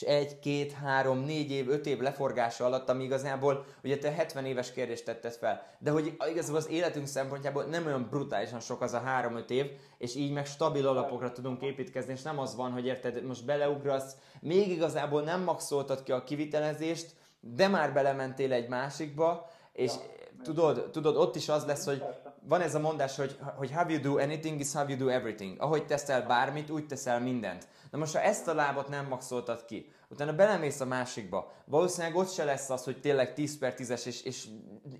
és 0.00 0.06
egy, 0.06 0.38
két, 0.38 0.72
három, 0.72 1.18
négy 1.18 1.50
év, 1.50 1.68
öt 1.68 1.86
év 1.86 2.00
leforgása 2.00 2.64
alatt, 2.64 2.88
ami 2.88 3.04
igazából 3.04 3.64
ugye 3.82 3.98
te 3.98 4.10
70 4.10 4.44
éves 4.44 4.72
kérdést 4.72 5.04
tetted 5.04 5.32
fel. 5.32 5.62
De 5.78 5.90
hogy 5.90 6.16
igazából 6.30 6.58
az 6.58 6.68
életünk 6.68 7.06
szempontjából 7.06 7.64
nem 7.64 7.86
olyan 7.86 8.06
brutálisan 8.10 8.60
sok 8.60 8.80
az 8.80 8.92
a 8.92 8.98
három-öt 8.98 9.50
év, 9.50 9.66
és 9.98 10.14
így 10.14 10.32
meg 10.32 10.46
stabil 10.46 10.86
alapokra 10.86 11.32
tudunk 11.32 11.62
építkezni, 11.62 12.12
és 12.12 12.22
nem 12.22 12.38
az 12.38 12.56
van, 12.56 12.72
hogy 12.72 12.86
érted, 12.86 13.24
most 13.24 13.44
beleugrasz, 13.44 14.16
még 14.40 14.70
igazából 14.70 15.22
nem 15.22 15.42
maxoltad 15.42 16.02
ki 16.02 16.12
a 16.12 16.24
kivitelezést, 16.24 17.14
de 17.40 17.68
már 17.68 17.92
belementél 17.92 18.52
egy 18.52 18.68
másikba, 18.68 19.50
és 19.72 19.92
ja, 19.92 20.42
tudod, 20.42 20.90
tudod, 20.90 21.16
ott 21.16 21.36
is 21.36 21.48
az 21.48 21.64
lesz, 21.64 21.84
hogy 21.84 22.02
van 22.48 22.60
ez 22.60 22.74
a 22.74 22.78
mondás, 22.78 23.16
hogy, 23.16 23.38
hogy 23.56 23.72
how 23.72 23.88
you 23.88 24.00
do 24.00 24.18
anything 24.18 24.60
is 24.60 24.72
how 24.72 24.88
you 24.88 24.98
do 24.98 25.08
everything. 25.08 25.60
Ahogy 25.60 25.86
teszel 25.86 26.26
bármit, 26.26 26.70
úgy 26.70 26.86
teszel 26.86 27.20
mindent. 27.20 27.68
Na 27.90 27.98
most, 27.98 28.14
ha 28.14 28.20
ezt 28.20 28.48
a 28.48 28.54
lábot 28.54 28.88
nem 28.88 29.06
maxoltad 29.06 29.64
ki, 29.64 29.92
utána 30.08 30.32
belemész 30.32 30.80
a 30.80 30.84
másikba, 30.84 31.52
valószínűleg 31.64 32.16
ott 32.16 32.32
se 32.32 32.44
lesz 32.44 32.70
az, 32.70 32.84
hogy 32.84 33.00
tényleg 33.00 33.34
10 33.34 33.58
per 33.58 33.74
10-es 33.76 34.06
és, 34.06 34.22
és 34.22 34.48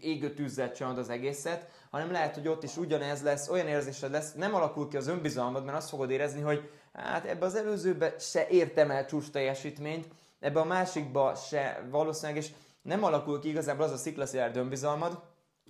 égő 0.01 0.35
tűzzel 0.35 0.73
csinálod 0.73 0.99
az 0.99 1.09
egészet, 1.09 1.69
hanem 1.91 2.11
lehet, 2.11 2.35
hogy 2.35 2.49
ott 2.49 2.63
is 2.63 2.77
ugyanez 2.77 3.23
lesz, 3.23 3.49
olyan 3.49 3.67
érzésed 3.67 4.11
lesz, 4.11 4.33
nem 4.33 4.55
alakul 4.55 4.89
ki 4.89 4.97
az 4.97 5.07
önbizalmad, 5.07 5.65
mert 5.65 5.77
azt 5.77 5.89
fogod 5.89 6.11
érezni, 6.11 6.41
hogy 6.41 6.71
hát 6.93 7.25
ebbe 7.25 7.47
az 7.47 7.55
előzőbe 7.55 8.15
se 8.19 8.49
értem 8.49 8.91
el 8.91 9.07
csúcs 9.07 9.31
teljesítményt, 9.31 10.09
ebbe 10.41 10.61
a 10.61 10.65
másikba 10.65 11.35
se 11.35 11.87
valószínűleg, 11.91 12.43
és 12.43 12.51
nem 12.83 13.05
alakul 13.05 13.41
ki 13.41 13.49
igazából 13.49 13.85
az 13.85 13.93
a 13.93 13.97
sziklaszilárd 13.97 14.57
önbizalmad, 14.57 15.23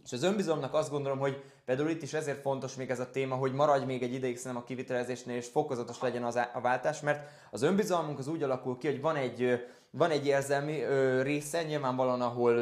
És 0.05 0.13
az 0.13 0.23
önbizalomnak 0.23 0.75
azt 0.75 0.91
gondolom, 0.91 1.19
hogy 1.19 1.43
például 1.69 1.91
itt 1.91 2.03
is 2.03 2.13
ezért 2.13 2.41
fontos 2.41 2.75
még 2.75 2.91
ez 2.91 3.01
a 3.01 3.11
téma, 3.11 3.35
hogy 3.35 3.53
maradj 3.53 3.85
még 3.85 4.03
egy 4.03 4.13
ideig 4.13 4.37
szerintem 4.37 4.63
a 4.63 4.67
kivitelezésnél, 4.67 5.37
és 5.37 5.47
fokozatos 5.47 6.01
legyen 6.01 6.25
az 6.25 6.37
a 6.37 6.61
váltás, 6.63 7.01
mert 7.01 7.31
az 7.51 7.63
önbizalmunk 7.63 8.19
az 8.19 8.29
úgy 8.29 8.43
alakul 8.43 8.79
ki, 8.79 8.87
hogy 8.87 9.01
van 9.01 9.17
egy 9.17 9.67
van 9.91 10.11
egy 10.11 10.27
érzelmi 10.27 10.83
ö, 10.83 11.23
része, 11.23 11.63
nyilvánvalóan, 11.63 12.21
ahol 12.21 12.55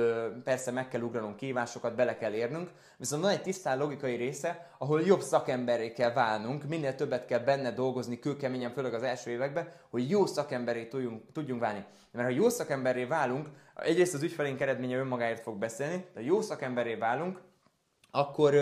persze 0.45 0.71
meg 0.71 0.89
kell 0.89 1.01
ugranunk 1.01 1.37
kívásokat, 1.37 1.95
bele 1.95 2.17
kell 2.17 2.33
érnünk, 2.33 2.71
viszont 2.97 3.23
van 3.23 3.31
egy 3.31 3.43
tisztán 3.43 3.79
logikai 3.79 4.15
része, 4.15 4.71
ahol 4.79 5.03
jobb 5.03 5.21
szakemberé 5.21 5.93
kell 5.93 6.13
válnunk, 6.13 6.69
minél 6.69 6.95
többet 6.95 7.27
kell 7.27 7.41
benne 7.41 7.73
dolgozni, 7.73 8.19
kőkeményen, 8.19 8.73
főleg 8.73 8.95
az 8.95 9.03
első 9.03 9.31
években, 9.31 9.73
hogy 9.91 10.11
jó 10.11 10.27
szakemberé 10.27 10.87
tudjunk, 10.87 11.23
tudjunk 11.33 11.61
válni. 11.61 11.85
Mert 12.13 12.29
ha 12.29 12.35
jó 12.35 12.49
szakemberé 12.49 13.05
válunk, 13.05 13.49
egyrészt 13.75 14.15
az 14.15 14.23
ügyfelénk 14.23 14.61
eredménye 14.61 14.97
önmagáért 14.97 15.43
fog 15.43 15.59
beszélni, 15.59 16.07
de 16.15 16.23
jó 16.23 16.41
szakemberé 16.41 16.95
válunk, 16.95 17.41
akkor, 18.17 18.55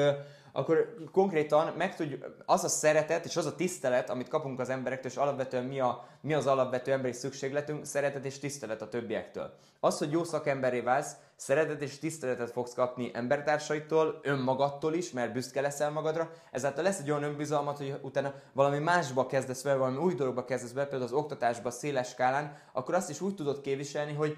akkor 0.52 0.94
konkrétan 1.12 1.72
meg 1.76 1.96
tudjuk, 1.96 2.42
az 2.46 2.64
a 2.64 2.68
szeretet 2.68 3.24
és 3.24 3.36
az 3.36 3.46
a 3.46 3.54
tisztelet, 3.54 4.10
amit 4.10 4.28
kapunk 4.28 4.60
az 4.60 4.68
emberektől, 4.68 5.10
és 5.10 5.16
alapvetően 5.16 5.64
mi, 5.64 5.80
a, 5.80 6.08
mi 6.20 6.34
az 6.34 6.46
alapvető 6.46 6.92
emberi 6.92 7.12
szükségletünk, 7.12 7.84
szeretet 7.84 8.24
és 8.24 8.38
tisztelet 8.38 8.82
a 8.82 8.88
többiektől. 8.88 9.54
Az, 9.80 9.98
hogy 9.98 10.10
jó 10.10 10.24
szakemberé 10.24 10.80
válsz, 10.80 11.16
szeretet 11.36 11.82
és 11.82 11.98
tiszteletet 11.98 12.50
fogsz 12.50 12.74
kapni 12.74 13.10
embertársaitól, 13.14 14.20
önmagadtól 14.22 14.94
is, 14.94 15.10
mert 15.10 15.32
büszke 15.32 15.60
leszel 15.60 15.90
magadra, 15.90 16.30
ezáltal 16.50 16.84
lesz 16.84 16.98
egy 16.98 17.10
olyan 17.10 17.22
önbizalmat, 17.22 17.76
hogy 17.76 17.98
utána 18.02 18.34
valami 18.52 18.78
másba 18.78 19.26
kezdesz 19.26 19.62
vele, 19.62 19.76
valami 19.76 19.96
új 19.96 20.14
dologba 20.14 20.44
kezdesz 20.44 20.72
be, 20.72 20.82
például 20.82 21.10
az 21.10 21.18
oktatásba 21.18 21.70
széles 21.70 22.08
skálán, 22.08 22.56
akkor 22.72 22.94
azt 22.94 23.10
is 23.10 23.20
úgy 23.20 23.34
tudod 23.34 23.60
képviselni, 23.60 24.12
hogy 24.12 24.36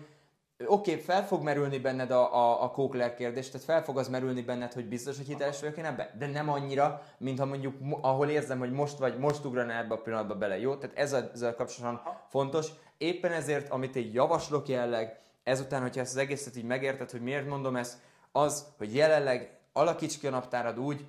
oké, 0.65 0.91
okay, 0.91 1.03
fel 1.03 1.27
fog 1.27 1.43
merülni 1.43 1.79
benned 1.79 2.11
a, 2.11 2.35
a, 2.35 2.63
a 2.63 2.71
Kókler 2.71 3.15
kérdés, 3.15 3.51
tehát 3.51 3.67
fel 3.67 3.85
fog 3.85 3.99
az 3.99 4.09
merülni 4.09 4.43
benned, 4.43 4.73
hogy 4.73 4.89
biztos, 4.89 5.17
hogy 5.17 5.27
hiteles 5.27 5.61
vagyok 5.61 5.77
én 5.77 5.85
ebbe, 5.85 6.15
de 6.19 6.27
nem 6.27 6.49
annyira, 6.49 7.03
mint 7.19 7.39
ha 7.39 7.45
mondjuk, 7.45 7.75
ahol 8.01 8.29
érzem, 8.29 8.59
hogy 8.59 8.73
most 8.73 8.99
vagy, 8.99 9.19
most 9.19 9.45
ugran 9.45 9.71
ebbe 9.71 9.95
a 9.95 10.01
pillanatba 10.01 10.35
bele, 10.35 10.59
jó? 10.59 10.77
Tehát 10.77 10.97
ez 10.97 11.13
a, 11.13 11.31
ezzel 11.33 11.55
kapcsolatban 11.55 12.15
fontos. 12.29 12.69
Éppen 12.99 13.33
ezért, 13.33 13.71
amit 13.71 13.97
egy 13.97 14.15
javaslok 14.15 14.69
jelleg, 14.69 15.21
ezután, 15.43 15.83
hogyha 15.83 16.01
ezt 16.01 16.15
az 16.15 16.21
egészet 16.21 16.57
így 16.57 16.65
megérted, 16.65 17.11
hogy 17.11 17.23
miért 17.23 17.49
mondom 17.49 17.77
ezt, 17.77 17.99
az, 18.33 18.67
hogy 18.79 18.95
jelenleg 18.95 19.59
alakíts 19.73 20.19
ki 20.19 20.27
a 20.27 20.31
naptárad 20.31 20.79
úgy, 20.79 21.07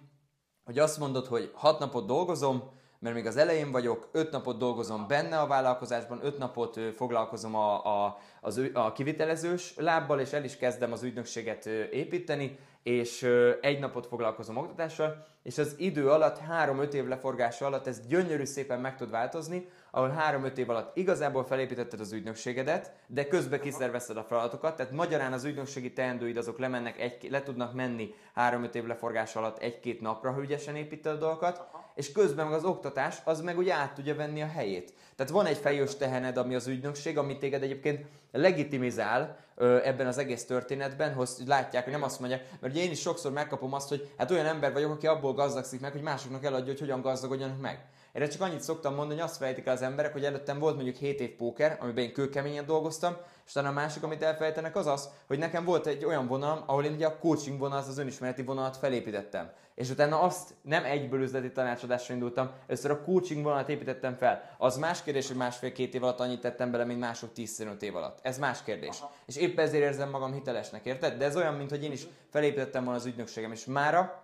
hogy 0.65 0.79
azt 0.79 0.97
mondod, 0.97 1.25
hogy 1.25 1.51
hat 1.53 1.79
napot 1.79 2.05
dolgozom, 2.05 2.63
mert 2.99 3.15
még 3.15 3.25
az 3.25 3.37
elején 3.37 3.71
vagyok, 3.71 4.09
öt 4.11 4.31
napot 4.31 4.57
dolgozom 4.57 5.07
benne 5.07 5.39
a 5.39 5.47
vállalkozásban, 5.47 6.19
öt 6.23 6.37
napot 6.37 6.79
foglalkozom 6.95 7.55
a, 7.55 7.85
a, 8.05 8.17
az, 8.41 8.61
a 8.73 8.91
kivitelezős 8.91 9.73
lábbal, 9.77 10.19
és 10.19 10.33
el 10.33 10.43
is 10.43 10.57
kezdem 10.57 10.91
az 10.91 11.03
ügynökséget 11.03 11.65
építeni, 11.91 12.57
és 12.83 13.29
egy 13.61 13.79
napot 13.79 14.05
foglalkozom 14.07 14.57
oktatással, 14.57 15.25
és 15.43 15.57
az 15.57 15.75
idő 15.77 16.09
alatt, 16.09 16.37
három-öt 16.37 16.93
év 16.93 17.07
leforgása 17.07 17.65
alatt 17.65 17.87
ez 17.87 18.07
gyönyörű 18.07 18.45
szépen 18.45 18.79
meg 18.79 18.95
tud 18.95 19.09
változni, 19.09 19.69
ahol 19.91 20.09
három-öt 20.09 20.57
év 20.57 20.69
alatt 20.69 20.97
igazából 20.97 21.43
felépítetted 21.43 21.99
az 21.99 22.11
ügynökségedet, 22.11 22.93
de 23.07 23.27
közben 23.27 23.59
kiszervezted 23.59 24.17
a 24.17 24.23
feladatokat, 24.23 24.75
tehát 24.75 24.91
magyarán 24.91 25.33
az 25.33 25.43
ügynökségi 25.43 25.93
teendőid 25.93 26.37
azok 26.37 26.59
lemennek 26.59 26.99
egy, 26.99 27.27
le 27.29 27.43
tudnak 27.43 27.73
menni 27.73 28.13
három-öt 28.33 28.75
év 28.75 28.85
leforgás 28.85 29.35
alatt 29.35 29.57
egy-két 29.57 30.01
napra, 30.01 30.31
ha 30.31 30.41
ügyesen 30.41 30.75
építed 30.75 31.13
a 31.13 31.17
dolgokat, 31.17 31.67
és 31.97 32.11
közben 32.11 32.45
meg 32.45 32.55
az 32.55 32.63
oktatás, 32.63 33.17
az 33.23 33.41
meg 33.41 33.57
ugye 33.57 33.73
át 33.73 33.93
tudja 33.93 34.15
venni 34.15 34.41
a 34.41 34.47
helyét. 34.47 34.93
Tehát 35.15 35.31
van 35.31 35.45
egy 35.45 35.57
fejős 35.57 35.95
tehened, 35.95 36.37
ami 36.37 36.55
az 36.55 36.67
ügynökség, 36.67 37.17
ami 37.17 37.37
téged 37.37 37.63
egyébként 37.63 38.05
legitimizál 38.31 39.37
ö, 39.55 39.77
ebben 39.83 40.07
az 40.07 40.17
egész 40.17 40.45
történetben, 40.45 41.13
hogy 41.13 41.29
látják, 41.45 41.83
hogy 41.83 41.93
nem 41.93 42.03
azt 42.03 42.19
mondják, 42.19 42.43
mert 42.59 42.73
ugye 42.73 42.83
én 42.83 42.91
is 42.91 42.99
sokszor 42.99 43.31
megkapom 43.31 43.73
azt, 43.73 43.89
hogy 43.89 44.09
hát 44.17 44.31
olyan 44.31 44.45
ember 44.45 44.73
vagyok, 44.73 44.91
aki 44.91 45.07
abból 45.07 45.33
gazdagszik 45.33 45.79
meg, 45.79 45.91
hogy 45.91 46.01
másoknak 46.01 46.43
eladja, 46.43 46.71
hogy 46.71 46.79
hogyan 46.79 47.01
gazdagodjanak 47.01 47.61
meg. 47.61 47.85
Erre 48.11 48.27
csak 48.27 48.41
annyit 48.41 48.61
szoktam 48.61 48.95
mondani, 48.95 49.19
hogy 49.19 49.29
azt 49.29 49.37
felejtik 49.37 49.65
el 49.65 49.73
az 49.73 49.81
emberek, 49.81 50.11
hogy 50.11 50.25
előttem 50.25 50.59
volt 50.59 50.75
mondjuk 50.75 50.95
7 50.95 51.19
év 51.19 51.35
póker, 51.35 51.77
amiben 51.79 52.03
én 52.03 52.13
kőkeményen 52.13 52.65
dolgoztam, 52.65 53.17
és 53.47 53.53
talán 53.53 53.71
a 53.71 53.73
másik, 53.73 54.03
amit 54.03 54.23
elfelejtenek, 54.23 54.75
az 54.75 54.85
az, 54.85 55.09
hogy 55.27 55.37
nekem 55.37 55.65
volt 55.65 55.87
egy 55.87 56.05
olyan 56.05 56.27
vonalam, 56.27 56.63
ahol 56.65 56.83
én 56.83 56.93
ugye 56.93 57.05
a 57.05 57.17
coaching 57.17 57.59
vonal, 57.59 57.77
az 57.77 57.97
önismereti 57.97 58.43
vonalat 58.43 58.77
felépítettem. 58.77 59.51
És 59.75 59.89
utána 59.89 60.21
azt 60.21 60.53
nem 60.61 60.83
egyből 60.83 61.21
üzleti 61.21 61.51
tanácsadásra 61.51 62.13
indultam, 62.13 62.51
először 62.67 62.91
a 62.91 63.01
coaching 63.01 63.43
vonalat 63.43 63.69
építettem 63.69 64.15
fel. 64.15 64.55
Az 64.57 64.77
más 64.77 65.03
kérdés, 65.03 65.27
hogy 65.27 65.35
másfél-két 65.35 65.93
év 65.93 66.03
alatt 66.03 66.19
annyit 66.19 66.41
tettem 66.41 66.71
bele, 66.71 66.85
mint 66.85 66.99
mások 66.99 67.29
10-15 67.35 67.81
év 67.81 67.95
alatt. 67.95 68.19
Ez 68.21 68.37
más 68.37 68.63
kérdés. 68.63 68.97
Aha. 68.99 69.11
És 69.25 69.35
épp 69.35 69.59
ezért 69.59 69.83
érzem 69.83 70.09
magam 70.09 70.33
hitelesnek, 70.33 70.85
érted? 70.85 71.17
De 71.17 71.25
ez 71.25 71.35
olyan, 71.35 71.53
mint 71.53 71.69
hogy 71.69 71.83
én 71.83 71.91
is 71.91 72.07
felépítettem 72.29 72.83
volna 72.83 72.99
az 72.99 73.05
ügynökségem. 73.05 73.51
És 73.51 73.65
mára 73.65 74.23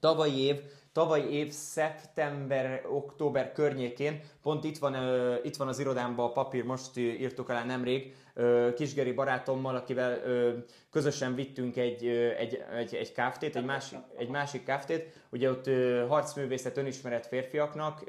tavalyi 0.00 0.40
év 0.40 0.60
tavaly 0.98 1.30
év 1.30 1.50
szeptember-október 1.50 3.52
környékén, 3.52 4.20
pont 4.42 4.64
itt 4.64 4.78
van, 4.78 4.94
uh, 4.94 5.34
itt 5.42 5.56
van 5.56 5.68
az 5.68 5.78
irodámban 5.78 6.26
a 6.26 6.32
papír, 6.32 6.64
most 6.64 6.96
írtuk 6.96 7.48
alá 7.48 7.64
nemrég, 7.64 8.14
uh, 8.34 8.74
Kisgeri 8.74 9.12
barátommal, 9.12 9.76
akivel 9.76 10.20
uh, 10.24 10.52
közösen 10.90 11.34
vittünk 11.34 11.76
egy, 11.76 12.06
egy, 12.38 12.62
egy, 12.76 12.94
egy 12.94 13.12
káftét, 13.12 13.56
egy 13.56 13.64
másik, 13.64 13.98
egy 14.16 14.28
másik 14.28 14.64
káftét, 14.64 15.22
ugye 15.30 15.50
ott 15.50 15.70
harcművészet 16.08 16.76
önismeret 16.76 17.26
férfiaknak, 17.26 18.04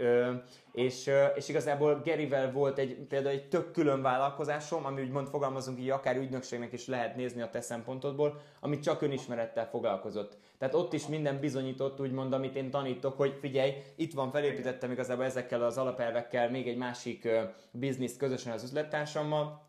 és, 0.72 1.10
és 1.36 1.50
igazából 1.50 2.02
Gerivel 2.04 2.52
volt 2.52 2.78
egy, 2.78 3.06
például 3.10 3.36
egy 3.36 3.48
tök 3.48 3.72
külön 3.72 4.02
vállalkozásom, 4.02 4.86
ami 4.86 5.02
úgymond 5.02 5.28
fogalmazunk 5.28 5.80
így, 5.80 5.90
akár 5.90 6.18
ügynökségnek 6.18 6.74
is 6.74 6.88
lehet 6.88 7.16
nézni 7.16 7.42
a 7.42 7.50
te 7.50 7.62
szempontodból, 7.62 8.42
ami 8.60 8.80
csak 8.80 9.02
önismerettel 9.02 9.70
foglalkozott. 9.70 10.38
Tehát 10.58 10.74
ott 10.74 10.94
is 10.94 11.08
minden 11.08 11.40
bizonyított, 11.40 12.00
úgymond, 12.00 12.34
amit 12.34 12.56
én 12.56 12.70
tanítok, 12.80 13.18
hogy 13.18 13.38
figyelj, 13.40 13.74
itt 13.96 14.14
van, 14.14 14.32
felépítettem 14.32 14.92
igazából 14.92 15.26
ezekkel 15.26 15.64
az 15.64 15.78
alapelvekkel 15.78 16.50
még 16.50 16.68
egy 16.68 16.78
másik 16.78 17.28
bizniszt 17.72 18.18
közösen 18.18 18.54
az 18.54 18.64
üzlettársammal, 18.64 19.68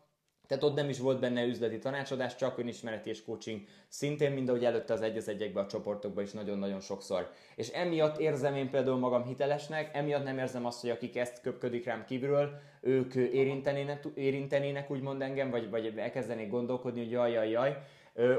tehát 0.51 0.65
ott 0.65 0.75
nem 0.75 0.89
is 0.89 0.99
volt 0.99 1.19
benne 1.19 1.45
üzleti 1.45 1.79
tanácsadás, 1.79 2.35
csak 2.35 2.57
önismereti 2.57 3.09
és 3.09 3.23
coaching 3.23 3.61
szintén, 3.87 4.31
mint 4.31 4.49
ahogy 4.49 4.65
előtte 4.65 4.93
az 4.93 5.01
egy 5.01 5.17
az 5.17 5.27
egyekbe 5.27 5.59
a 5.59 5.65
csoportokban 5.65 6.23
is 6.23 6.31
nagyon-nagyon 6.31 6.79
sokszor. 6.79 7.31
És 7.55 7.69
emiatt 7.69 8.19
érzem 8.19 8.55
én 8.55 8.69
például 8.69 8.97
magam 8.97 9.23
hitelesnek, 9.23 9.95
emiatt 9.95 10.23
nem 10.23 10.37
érzem 10.37 10.65
azt, 10.65 10.81
hogy 10.81 10.89
akik 10.89 11.17
ezt 11.17 11.41
köpködik 11.41 11.85
rám 11.85 12.05
kívülről, 12.05 12.49
ők 12.81 13.15
érintenének, 13.15 14.05
érintenének 14.15 14.91
úgymond 14.91 15.21
engem, 15.21 15.49
vagy, 15.49 15.69
vagy 15.69 15.93
elkezdenék 15.97 16.49
gondolkodni, 16.49 16.99
hogy 16.99 17.11
jaj, 17.11 17.31
jaj, 17.31 17.49
jaj. 17.49 17.77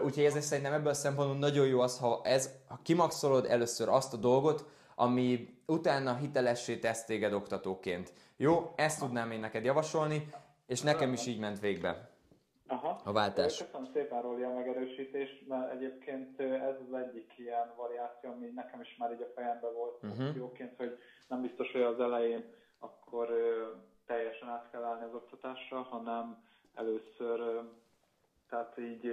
Úgyhogy 0.04 0.24
ez 0.24 0.44
szerintem 0.44 0.72
ebből 0.72 0.88
a 0.88 0.94
szempontból 0.94 1.38
nagyon 1.38 1.66
jó 1.66 1.80
az, 1.80 1.98
ha, 1.98 2.20
ez, 2.24 2.50
ha 2.68 2.78
kimaxolod 2.82 3.46
először 3.46 3.88
azt 3.88 4.14
a 4.14 4.16
dolgot, 4.16 4.64
ami 4.94 5.58
utána 5.66 6.16
hitelessé 6.16 6.78
tesz 6.78 7.04
téged 7.04 7.32
oktatóként. 7.32 8.12
Jó, 8.36 8.72
ezt 8.76 9.00
tudnám 9.00 9.30
én 9.30 9.40
neked 9.40 9.64
javasolni. 9.64 10.28
És 10.66 10.80
nekem 10.80 11.12
is 11.12 11.26
így 11.26 11.38
ment 11.38 11.60
végbe 11.60 12.10
Aha. 12.66 13.00
a 13.04 13.12
váltás. 13.12 13.58
Köszönöm 13.58 13.88
szépen 13.92 14.22
Róli 14.22 14.42
a 14.42 14.52
megerősítést, 14.52 15.48
mert 15.48 15.72
egyébként 15.72 16.40
ez 16.40 16.74
az 16.88 16.94
egyik 16.94 17.32
ilyen 17.36 17.72
variáció, 17.76 18.30
ami 18.30 18.46
nekem 18.54 18.80
is 18.80 18.96
már 18.98 19.12
így 19.12 19.20
a 19.20 19.32
fejemben 19.34 19.72
volt 19.74 20.02
uh-huh. 20.02 20.36
jóként, 20.36 20.76
hogy 20.76 20.98
nem 21.28 21.40
biztos, 21.40 21.72
hogy 21.72 21.80
az 21.80 22.00
elején 22.00 22.44
akkor 22.78 23.28
teljesen 24.06 24.48
át 24.48 24.68
kell 24.70 24.84
állni 24.84 25.04
az 25.04 25.14
oktatásra, 25.14 25.82
hanem 25.82 26.44
először, 26.74 27.62
tehát 28.48 28.78
így 28.78 29.12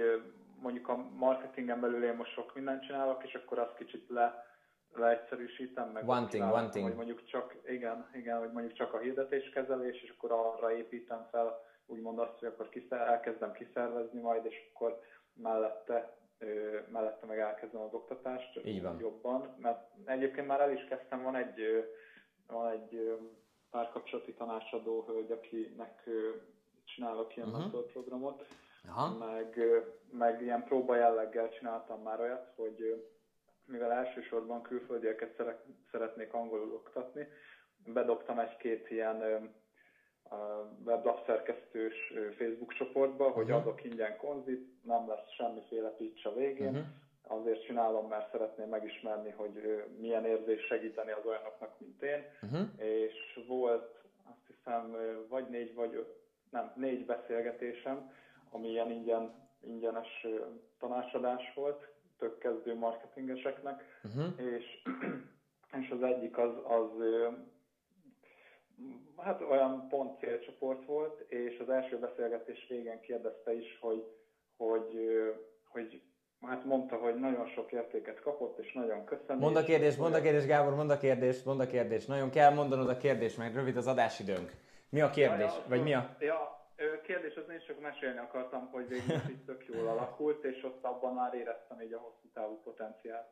mondjuk 0.62 0.88
a 0.88 0.96
marketingen 0.96 1.80
belül 1.80 2.04
én 2.04 2.14
most 2.14 2.32
sok 2.32 2.54
mindent 2.54 2.82
csinálok, 2.86 3.24
és 3.24 3.34
akkor 3.34 3.58
azt 3.58 3.76
kicsit 3.76 4.08
le 4.08 4.44
leegyszerűsítem, 4.92 5.88
meg 5.88 6.08
one 6.08 6.26
thing, 6.26 6.52
one 6.52 6.68
thing. 6.68 6.86
hogy 6.86 6.94
mondjuk 6.94 7.24
csak, 7.24 7.56
igen, 7.66 8.08
igen, 8.12 8.38
hogy 8.38 8.52
mondjuk 8.52 8.72
csak 8.72 8.94
a 8.94 8.98
hirdetéskezelés, 8.98 10.02
és 10.02 10.14
akkor 10.16 10.32
arra 10.32 10.76
építem 10.76 11.26
fel 11.30 11.68
úgymond 11.86 12.18
azt, 12.18 12.38
hogy 12.38 12.48
akkor 12.48 12.68
kiszer, 12.68 13.00
elkezdem 13.00 13.52
kiszervezni 13.52 14.20
majd, 14.20 14.44
és 14.44 14.70
akkor 14.72 15.00
mellette 15.34 16.18
mellette 16.92 17.26
meg 17.26 17.38
elkezdem 17.38 17.80
az 17.80 17.92
oktatást 17.92 18.60
Így 18.64 18.82
van. 18.82 18.98
jobban, 18.98 19.54
mert 19.58 19.90
egyébként 20.04 20.46
már 20.46 20.60
el 20.60 20.72
is 20.72 20.84
kezdtem, 20.84 21.22
van 21.22 21.36
egy, 21.36 21.60
van 22.46 22.70
egy 22.70 23.18
párkapcsolati 23.70 24.32
tanácsadó 24.32 25.04
hölgy, 25.06 25.30
akinek 25.30 26.08
csinálok 26.84 27.36
ilyen 27.36 27.48
uh-huh. 27.48 27.62
mentorprogramot, 27.62 28.46
Aha. 28.88 29.16
meg, 29.16 29.60
meg 30.10 30.42
ilyen 30.42 30.64
próba 30.64 30.96
jelleggel 30.96 31.48
csináltam 31.48 32.02
már 32.02 32.20
olyat, 32.20 32.52
hogy 32.56 33.04
mivel 33.66 33.92
elsősorban 33.92 34.62
külföldieket 34.62 35.42
szeretnék 35.90 36.32
angolul 36.32 36.72
oktatni, 36.72 37.28
bedobtam 37.84 38.38
egy-két 38.38 38.90
ilyen 38.90 39.50
weblapszerkesztős 40.84 42.12
Facebook 42.36 42.72
csoportba, 42.72 43.24
uh-huh. 43.24 43.42
hogy 43.42 43.50
adok 43.50 43.84
ingyen 43.84 44.16
konzit, 44.16 44.84
nem 44.84 45.08
lesz 45.08 45.30
semmiféle 45.36 45.88
pitch 45.88 46.26
a 46.26 46.34
végén, 46.34 46.66
uh-huh. 46.66 47.38
azért 47.40 47.64
csinálom, 47.64 48.08
mert 48.08 48.30
szeretném 48.30 48.68
megismerni, 48.68 49.30
hogy 49.30 49.84
milyen 49.98 50.24
érzés 50.24 50.66
segíteni 50.66 51.10
az 51.10 51.24
olyanoknak, 51.24 51.80
mint 51.80 52.02
én, 52.02 52.24
uh-huh. 52.42 52.68
és 52.76 53.44
volt 53.46 53.98
azt 54.24 54.56
hiszem 54.56 54.96
vagy 55.28 55.48
négy, 55.48 55.74
vagy 55.74 56.06
nem, 56.50 56.72
négy 56.76 57.06
beszélgetésem, 57.06 58.12
ami 58.50 58.68
ilyen 58.68 58.90
ingyen, 58.90 59.48
ingyenes 59.60 60.26
tanácsadás 60.78 61.54
volt, 61.54 61.88
tök 62.18 62.38
kezdő 62.38 62.74
marketingeseknek, 62.74 64.00
uh-huh. 64.04 64.54
és, 64.56 64.82
és 65.80 65.90
az 65.90 66.02
egyik 66.02 66.38
az, 66.38 66.50
az 66.64 66.90
hát 69.16 69.40
olyan 69.40 69.88
pont 69.88 70.18
célcsoport 70.18 70.86
volt, 70.86 71.20
és 71.20 71.58
az 71.58 71.68
első 71.68 71.98
beszélgetés 71.98 72.66
végén 72.68 73.00
kérdezte 73.00 73.54
is, 73.54 73.78
hogy, 73.80 74.04
hogy, 74.56 74.94
hogy 75.68 76.02
hát 76.40 76.64
mondta, 76.64 76.96
hogy 76.96 77.14
nagyon 77.14 77.46
sok 77.46 77.72
értéket 77.72 78.20
kapott, 78.20 78.58
és 78.58 78.72
nagyon 78.72 79.04
köszönöm. 79.04 79.38
Mond 79.38 79.56
a 79.56 79.62
kérdés, 79.62 79.96
mond 79.96 80.14
a 80.14 80.20
kérdés, 80.20 80.46
Gábor, 80.46 80.74
mond 80.74 80.90
a 80.90 80.98
kérdés, 80.98 81.42
mond 81.42 81.60
a 81.60 81.66
kérdés. 81.66 82.06
Nagyon 82.06 82.30
kell 82.30 82.54
mondanod 82.54 82.88
a 82.88 82.96
kérdést, 82.96 83.38
mert 83.38 83.54
rövid 83.54 83.76
az 83.76 83.86
adásidőnk. 83.86 84.52
Mi 84.88 85.00
a 85.00 85.10
kérdés? 85.10 85.38
Ja, 85.38 85.60
ja, 85.62 85.64
Vagy 85.68 85.82
mi 85.82 85.94
a... 85.94 86.16
Ja, 86.18 86.59
kérdés 87.06 87.34
az 87.36 87.52
én 87.52 87.62
csak 87.66 87.80
mesélni 87.80 88.18
akartam, 88.18 88.68
hogy 88.72 88.88
végül 88.88 89.14
is 89.14 89.44
tök 89.46 89.64
jól 89.66 89.88
alakult, 89.88 90.44
és 90.44 90.64
ott 90.64 90.84
abban 90.84 91.14
már 91.14 91.34
éreztem 91.34 91.80
így 91.80 91.92
a 91.92 91.98
hosszú 91.98 92.30
távú 92.34 92.60
potenciált. 92.64 93.26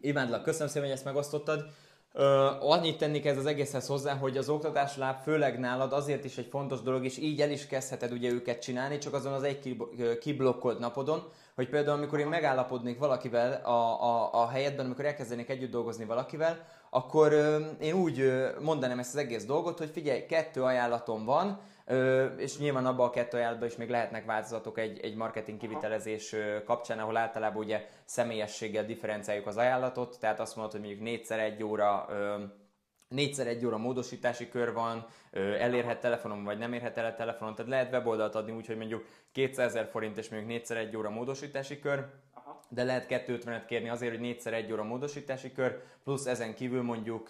Imádlak, 0.00 0.42
köszönöm 0.42 0.68
szépen, 0.68 0.88
hogy 0.88 0.96
ezt 0.96 1.04
megosztottad. 1.04 1.64
Ö, 2.12 2.50
annyit 2.60 2.98
tennék 2.98 3.26
ez 3.26 3.36
az 3.36 3.46
egészhez 3.46 3.86
hozzá, 3.86 4.14
hogy 4.14 4.36
az 4.36 4.48
oktatás 4.48 4.96
láb 4.96 5.22
főleg 5.22 5.58
nálad 5.58 5.92
azért 5.92 6.24
is 6.24 6.38
egy 6.38 6.46
fontos 6.46 6.82
dolog, 6.82 7.04
és 7.04 7.18
így 7.18 7.40
el 7.40 7.50
is 7.50 7.66
kezdheted 7.66 8.12
ugye 8.12 8.30
őket 8.30 8.62
csinálni, 8.62 8.98
csak 8.98 9.14
azon 9.14 9.32
az 9.32 9.42
egy 9.42 9.76
kiblokkolt 10.20 10.78
napodon, 10.78 11.32
hogy 11.54 11.68
például 11.68 11.96
amikor 11.96 12.18
én 12.18 12.26
megállapodnék 12.26 12.98
valakivel 12.98 13.52
a, 13.52 14.02
a, 14.02 14.42
a 14.42 14.48
helyetben, 14.48 14.84
amikor 14.84 15.04
elkezdenék 15.04 15.48
együtt 15.48 15.70
dolgozni 15.70 16.04
valakivel, 16.04 16.64
akkor 16.90 17.32
ö, 17.32 17.58
én 17.80 17.94
úgy 17.94 18.20
ö, 18.20 18.48
mondanám 18.60 18.98
ezt 18.98 19.14
az 19.14 19.20
egész 19.20 19.44
dolgot, 19.44 19.78
hogy 19.78 19.90
figyelj, 19.90 20.26
kettő 20.26 20.62
ajánlatom 20.62 21.24
van, 21.24 21.60
Ö, 21.86 22.24
és 22.24 22.58
nyilván 22.58 22.86
abban 22.86 23.06
a 23.06 23.10
kettő 23.10 23.36
ajánlatban 23.36 23.68
is 23.68 23.76
még 23.76 23.90
lehetnek 23.90 24.24
változatok 24.24 24.78
egy, 24.78 25.00
egy 25.02 25.14
marketing 25.14 25.58
kivitelezés 25.58 26.34
kapcsán, 26.64 26.98
ahol 26.98 27.16
általában 27.16 27.62
ugye 27.62 27.86
személyességgel 28.04 28.84
differenciáljuk 28.84 29.46
az 29.46 29.56
ajánlatot, 29.56 30.16
tehát 30.20 30.40
azt 30.40 30.56
mondod, 30.56 30.72
hogy 30.72 30.80
mondjuk 30.80 31.02
négyszer 31.02 31.38
egy 31.38 31.62
óra 31.62 32.06
ö, 32.10 32.42
négyszer 33.14 33.46
egy 33.46 33.66
óra 33.66 33.78
módosítási 33.78 34.48
kör 34.48 34.72
van, 34.72 35.06
elérhet 35.58 36.00
telefonon, 36.00 36.44
vagy 36.44 36.58
nem 36.58 36.72
érhet 36.72 36.98
el 36.98 37.06
a 37.06 37.14
telefonon, 37.14 37.54
tehát 37.54 37.70
lehet 37.70 37.92
weboldalt 37.92 38.34
adni 38.34 38.52
úgy, 38.52 38.66
hogy 38.66 38.76
mondjuk 38.76 39.04
200 39.32 39.66
ezer 39.66 39.88
forint 39.90 40.18
és 40.18 40.28
mondjuk 40.28 40.50
négyszer 40.50 40.76
egy 40.76 40.96
óra 40.96 41.10
módosítási 41.10 41.78
kör, 41.78 42.06
de 42.68 42.84
lehet 42.84 43.06
250-et 43.08 43.62
kérni 43.66 43.88
azért, 43.88 44.12
hogy 44.12 44.20
négyszer 44.20 44.52
egy 44.52 44.72
óra 44.72 44.82
módosítási 44.82 45.52
kör, 45.52 45.82
plusz 46.04 46.26
ezen 46.26 46.54
kívül 46.54 46.82
mondjuk 46.82 47.28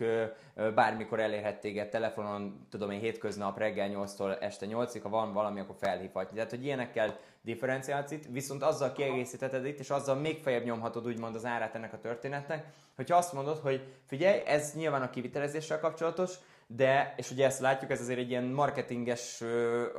bármikor 0.75 1.21
elérhet 1.21 1.61
téged 1.61 1.89
telefonon, 1.89 2.67
tudom 2.71 2.91
én 2.91 3.01
hétköznap 3.01 3.59
reggel 3.59 3.91
8-tól 3.93 4.43
este 4.43 4.67
8-ig, 4.69 5.01
ha 5.03 5.09
van 5.09 5.33
valami, 5.33 5.61
akkor 5.61 5.77
felhívhatni. 5.79 6.37
Tehát, 6.37 6.51
hogy 6.51 6.65
ilyenekkel 6.65 7.19
differenciálsz 7.43 8.11
itt, 8.11 8.25
viszont 8.31 8.63
azzal 8.63 8.93
kiegészítheted 8.93 9.67
itt, 9.67 9.79
és 9.79 9.91
azzal 9.91 10.17
még 10.17 10.43
feljebb 10.43 10.65
nyomhatod 10.65 11.07
úgymond 11.07 11.35
az 11.35 11.45
árát 11.45 11.75
ennek 11.75 11.93
a 11.93 11.99
történetnek, 11.99 12.67
hogyha 12.97 13.17
azt 13.17 13.33
mondod, 13.33 13.59
hogy 13.59 13.87
figyelj, 14.07 14.41
ez 14.47 14.75
nyilván 14.75 15.03
a 15.03 15.11
kivitelezéssel 15.11 15.81
kapcsolatos, 15.81 16.35
de, 16.67 17.15
és 17.17 17.31
ugye 17.31 17.45
ezt 17.45 17.61
látjuk, 17.61 17.91
ez 17.91 18.01
azért 18.01 18.19
egy 18.19 18.31
ilyen 18.31 18.45
marketinges 18.45 19.43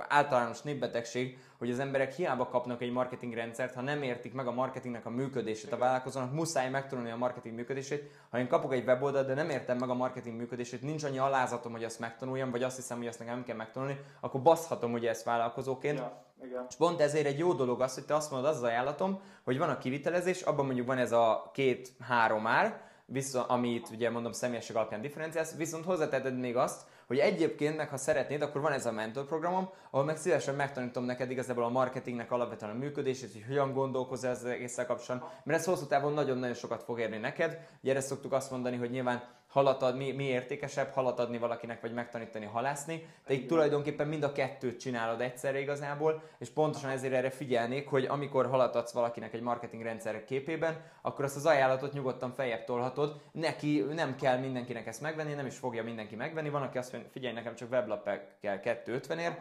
általános 0.07 0.61
népbetegség, 0.61 1.37
hogy 1.57 1.71
az 1.71 1.79
emberek 1.79 2.13
hiába 2.13 2.47
kapnak 2.47 2.81
egy 2.81 2.91
marketingrendszert, 2.91 3.73
ha 3.73 3.81
nem 3.81 4.03
értik 4.03 4.33
meg 4.33 4.47
a 4.47 4.51
marketingnek 4.51 5.05
a 5.05 5.09
működését 5.09 5.71
a 5.71 5.77
vállalkozónak, 5.77 6.33
muszáj 6.33 6.69
megtanulni 6.69 7.11
a 7.11 7.15
marketing 7.15 7.55
működését. 7.55 8.11
Ha 8.29 8.39
én 8.39 8.47
kapok 8.47 8.73
egy 8.73 8.85
weboldalt, 8.85 9.27
de 9.27 9.33
nem 9.33 9.49
értem 9.49 9.77
meg 9.77 9.89
a 9.89 9.93
marketing 9.93 10.37
működését, 10.37 10.81
nincs 10.81 11.03
annyi 11.03 11.17
alázatom, 11.17 11.71
hogy 11.71 11.83
azt 11.83 11.99
megtanuljam, 11.99 12.51
vagy 12.51 12.63
azt 12.63 12.75
hiszem, 12.75 12.97
hogy 12.97 13.07
azt 13.07 13.19
nekem 13.19 13.43
kell 13.43 13.55
megtanulni, 13.55 13.99
akkor 14.19 14.41
baszhatom 14.41 14.93
ugye 14.93 15.09
ezt 15.09 15.23
vállalkozóként. 15.23 15.97
Ja. 15.97 16.23
Igen. 16.43 16.65
És 16.69 16.75
pont 16.75 17.01
ezért 17.01 17.25
egy 17.25 17.39
jó 17.39 17.53
dolog 17.53 17.81
az, 17.81 17.93
hogy 17.93 18.05
te 18.05 18.15
azt 18.15 18.31
mondod, 18.31 18.49
az 18.49 18.55
az 18.55 18.63
ajánlatom, 18.63 19.21
hogy 19.43 19.57
van 19.57 19.69
a 19.69 19.77
kivitelezés, 19.77 20.41
abban 20.41 20.65
mondjuk 20.65 20.87
van 20.87 20.97
ez 20.97 21.11
a 21.11 21.49
két-három 21.53 22.47
ár, 22.47 22.81
vissza, 23.05 23.45
amit 23.45 23.89
ugye 23.89 24.09
mondom 24.09 24.31
személyesség 24.31 24.75
alapján 24.75 25.01
differenciálsz, 25.01 25.55
viszont 25.55 25.85
hozzáteted 25.85 26.39
még 26.39 26.55
azt, 26.55 26.81
hogy 27.07 27.17
egyébként 27.17 27.77
meg 27.77 27.89
ha 27.89 27.97
szeretnéd, 27.97 28.41
akkor 28.41 28.61
van 28.61 28.71
ez 28.71 28.85
a 28.85 28.91
mentor 28.91 29.25
programom, 29.25 29.69
ahol 29.91 30.05
meg 30.05 30.17
szívesen 30.17 30.55
megtanítom 30.55 31.03
neked 31.03 31.31
igazából 31.31 31.63
a 31.63 31.69
marketingnek 31.69 32.31
alapvetően 32.31 32.71
a 32.71 32.77
működését, 32.77 33.31
hogy 33.31 33.45
hogyan 33.47 33.73
gondolkozol 33.73 34.29
ezzel 34.29 34.51
egészzel 34.51 34.85
kapcsolatban, 34.85 35.31
mert 35.43 35.59
ez 35.59 35.65
hosszú 35.65 35.85
távon 35.85 36.13
nagyon-nagyon 36.13 36.55
sokat 36.55 36.83
fog 36.83 36.99
érni 36.99 37.17
neked. 37.17 37.67
Ugye 37.81 37.91
erre 37.91 38.01
szoktuk 38.01 38.33
azt 38.33 38.51
mondani, 38.51 38.77
hogy 38.77 38.89
nyilván 38.89 39.23
halat 39.55 39.81
ad, 39.81 39.97
mi, 39.97 40.11
mi 40.11 40.23
értékesebb, 40.23 40.91
halat 40.91 41.19
adni 41.19 41.37
valakinek, 41.37 41.81
vagy 41.81 41.93
megtanítani 41.93 42.45
halászni. 42.45 43.05
De 43.27 43.33
itt 43.33 43.47
tulajdonképpen 43.47 44.07
mind 44.07 44.23
a 44.23 44.31
kettőt 44.31 44.79
csinálod 44.79 45.21
egyszerre 45.21 45.59
igazából, 45.59 46.23
és 46.37 46.49
pontosan 46.49 46.89
ezért 46.89 47.13
erre 47.13 47.29
figyelnék, 47.29 47.87
hogy 47.87 48.05
amikor 48.05 48.49
halat 48.49 48.75
adsz 48.75 48.91
valakinek 48.91 49.33
egy 49.33 49.41
marketing 49.41 49.83
rendszer 49.83 50.25
képében, 50.25 50.83
akkor 51.01 51.25
azt 51.25 51.35
az 51.35 51.45
ajánlatot 51.45 51.93
nyugodtan 51.93 52.31
feljebb 52.31 52.63
tolhatod. 52.63 53.21
Neki 53.31 53.79
nem 53.79 54.15
kell 54.15 54.37
mindenkinek 54.37 54.87
ezt 54.87 55.01
megvenni, 55.01 55.33
nem 55.33 55.45
is 55.45 55.57
fogja 55.57 55.83
mindenki 55.83 56.15
megvenni. 56.15 56.49
Van, 56.49 56.61
aki 56.61 56.77
azt 56.77 56.91
mondja, 56.91 57.09
figyelj, 57.11 57.33
nekem 57.33 57.55
csak 57.55 57.71
weblap 57.71 58.09
kell 58.41 58.59
250 58.59 59.19
ér, 59.19 59.37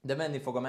de 0.00 0.14
menni 0.14 0.38
fog 0.38 0.56
a 0.56 0.60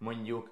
mondjuk 0.00 0.50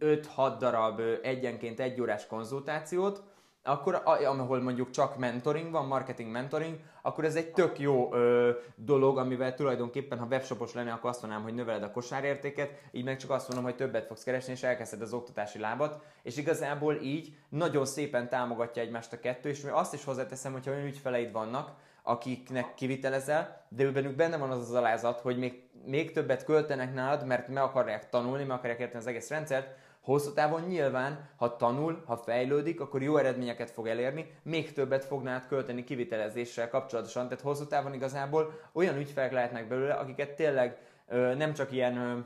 5-6 0.00 0.54
darab 0.58 1.00
egyenként 1.22 1.80
egy 1.80 2.00
órás 2.00 2.26
konzultációt, 2.26 3.22
akkor 3.62 4.02
ahol 4.04 4.60
mondjuk 4.60 4.90
csak 4.90 5.18
mentoring 5.18 5.70
van, 5.70 5.86
marketing 5.86 6.30
mentoring, 6.30 6.78
akkor 7.02 7.24
ez 7.24 7.36
egy 7.36 7.52
tök 7.52 7.78
jó 7.78 8.14
ö, 8.14 8.50
dolog, 8.76 9.18
amivel 9.18 9.54
tulajdonképpen, 9.54 10.18
ha 10.18 10.26
webshopos 10.26 10.72
lenne, 10.72 10.92
akkor 10.92 11.10
azt 11.10 11.20
mondanám, 11.20 11.44
hogy 11.44 11.54
növeled 11.54 11.82
a 11.82 11.90
kosárértéket, 11.90 12.80
így 12.92 13.04
meg 13.04 13.16
csak 13.16 13.30
azt 13.30 13.48
mondom, 13.48 13.64
hogy 13.64 13.76
többet 13.76 14.06
fogsz 14.06 14.22
keresni, 14.22 14.52
és 14.52 14.62
elkezded 14.62 15.02
az 15.02 15.12
oktatási 15.12 15.58
lábat, 15.58 16.02
és 16.22 16.36
igazából 16.36 16.94
így 16.94 17.36
nagyon 17.48 17.86
szépen 17.86 18.28
támogatja 18.28 18.82
egymást 18.82 19.12
a 19.12 19.20
kettő, 19.20 19.48
és 19.48 19.64
azt 19.70 19.94
is 19.94 20.04
hozzáteszem, 20.04 20.52
hogyha 20.52 20.70
olyan 20.70 20.86
ügyfeleid 20.86 21.32
vannak, 21.32 21.70
akiknek 22.08 22.74
kivitelezel, 22.74 23.66
de 23.68 23.82
őbenük 23.82 24.16
benne 24.16 24.36
van 24.36 24.50
az 24.50 24.58
az 24.58 24.74
alázat, 24.74 25.20
hogy 25.20 25.38
még, 25.38 25.62
még 25.84 26.12
többet 26.12 26.44
költenek 26.44 26.94
nálad, 26.94 27.26
mert 27.26 27.48
meg 27.48 27.62
akarják 27.62 28.08
tanulni, 28.08 28.44
meg 28.44 28.56
akarják 28.56 28.78
érteni 28.78 28.98
az 28.98 29.06
egész 29.06 29.28
rendszert, 29.28 29.74
hosszú 30.00 30.32
távon 30.32 30.62
nyilván, 30.62 31.28
ha 31.36 31.56
tanul, 31.56 32.02
ha 32.06 32.16
fejlődik, 32.16 32.80
akkor 32.80 33.02
jó 33.02 33.16
eredményeket 33.16 33.70
fog 33.70 33.86
elérni, 33.86 34.30
még 34.42 34.72
többet 34.72 35.04
fog 35.04 35.22
nálad 35.22 35.46
költeni 35.46 35.84
kivitelezéssel 35.84 36.68
kapcsolatosan, 36.68 37.28
tehát 37.28 37.44
hosszú 37.44 37.66
távon 37.66 37.94
igazából 37.94 38.60
olyan 38.72 38.96
ügyfelek 38.96 39.32
lehetnek 39.32 39.68
belőle, 39.68 39.94
akiket 39.94 40.34
tényleg 40.34 40.78
ö, 41.06 41.34
nem 41.34 41.52
csak 41.52 41.72
ilyen 41.72 41.96
ö, 41.96 42.18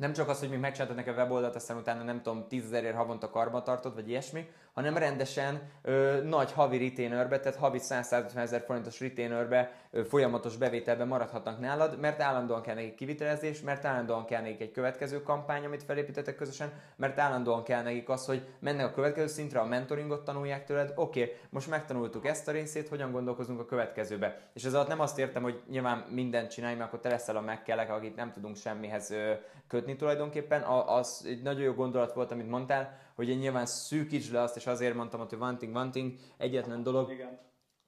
nem 0.00 0.12
csak 0.12 0.28
az, 0.28 0.38
hogy 0.38 0.48
még 0.48 0.58
megcsináltad 0.58 0.96
nekem 0.96 1.14
weboldalt, 1.14 1.54
aztán 1.54 1.76
utána 1.76 2.02
nem 2.02 2.22
tudom, 2.22 2.48
tízezerért 2.48 2.96
havonta 2.96 3.62
tartod, 3.62 3.94
vagy 3.94 4.08
ilyesmi, 4.08 4.48
hanem 4.72 4.96
rendesen 4.96 5.62
ö, 5.82 6.20
nagy 6.24 6.52
havi 6.52 6.88
retainerbe, 6.88 7.40
tehát 7.40 7.58
havi 7.58 7.78
100-150 7.82 8.36
ezer 8.36 8.62
forintos 8.66 9.00
retainerbe 9.00 9.72
ö, 9.90 10.04
folyamatos 10.04 10.56
bevételben 10.56 11.08
maradhatnak 11.08 11.60
nálad, 11.60 12.00
mert 12.00 12.20
állandóan 12.20 12.62
kell 12.62 12.74
nekik 12.74 12.94
kivitelezés, 12.94 13.60
mert 13.60 13.84
állandóan 13.84 14.24
kell 14.24 14.42
nekik 14.42 14.60
egy 14.60 14.70
következő 14.70 15.22
kampány, 15.22 15.64
amit 15.64 15.82
felépítettek 15.82 16.36
közösen, 16.36 16.72
mert 16.96 17.18
állandóan 17.18 17.62
kell 17.62 17.82
nekik 17.82 18.08
az, 18.08 18.26
hogy 18.26 18.46
mennek 18.58 18.86
a 18.86 18.92
következő 18.92 19.26
szintre, 19.26 19.60
a 19.60 19.64
mentoringot 19.64 20.24
tanulják 20.24 20.64
tőled, 20.64 20.92
oké, 20.94 21.22
okay, 21.22 21.34
most 21.50 21.68
megtanultuk 21.68 22.26
ezt 22.26 22.48
a 22.48 22.52
részét, 22.52 22.88
hogyan 22.88 23.12
gondolkozunk 23.12 23.60
a 23.60 23.64
következőbe. 23.64 24.40
És 24.52 24.64
ez 24.64 24.74
alatt 24.74 24.88
nem 24.88 25.00
azt 25.00 25.18
értem, 25.18 25.42
hogy 25.42 25.60
nyilván 25.70 25.98
mindent 26.10 26.50
csinálj, 26.50 26.74
mert 26.74 26.86
akkor 26.86 27.00
te 27.00 27.08
leszel 27.08 27.36
a 27.36 27.40
megkelek, 27.40 27.90
akit 27.90 28.16
nem 28.16 28.32
tudunk 28.32 28.56
semmihez 28.56 29.10
ö, 29.10 29.32
kötni 29.90 29.96
tulajdonképpen. 29.96 30.62
A, 30.62 30.96
az 30.96 31.24
egy 31.26 31.42
nagyon 31.42 31.62
jó 31.62 31.72
gondolat 31.72 32.12
volt, 32.12 32.30
amit 32.30 32.48
mondtál, 32.48 32.98
hogy 33.14 33.28
én 33.28 33.38
nyilván 33.38 33.66
szűkítsd 33.66 34.32
le 34.32 34.40
azt, 34.40 34.56
és 34.56 34.66
azért 34.66 34.94
mondtam, 34.94 35.20
hogy 35.20 35.38
one 35.40 35.56
thing, 35.56 35.76
one 35.76 35.90
thing, 35.90 36.14
egyetlen 36.36 36.82
dolog, 36.82 37.10
Igen. 37.10 37.38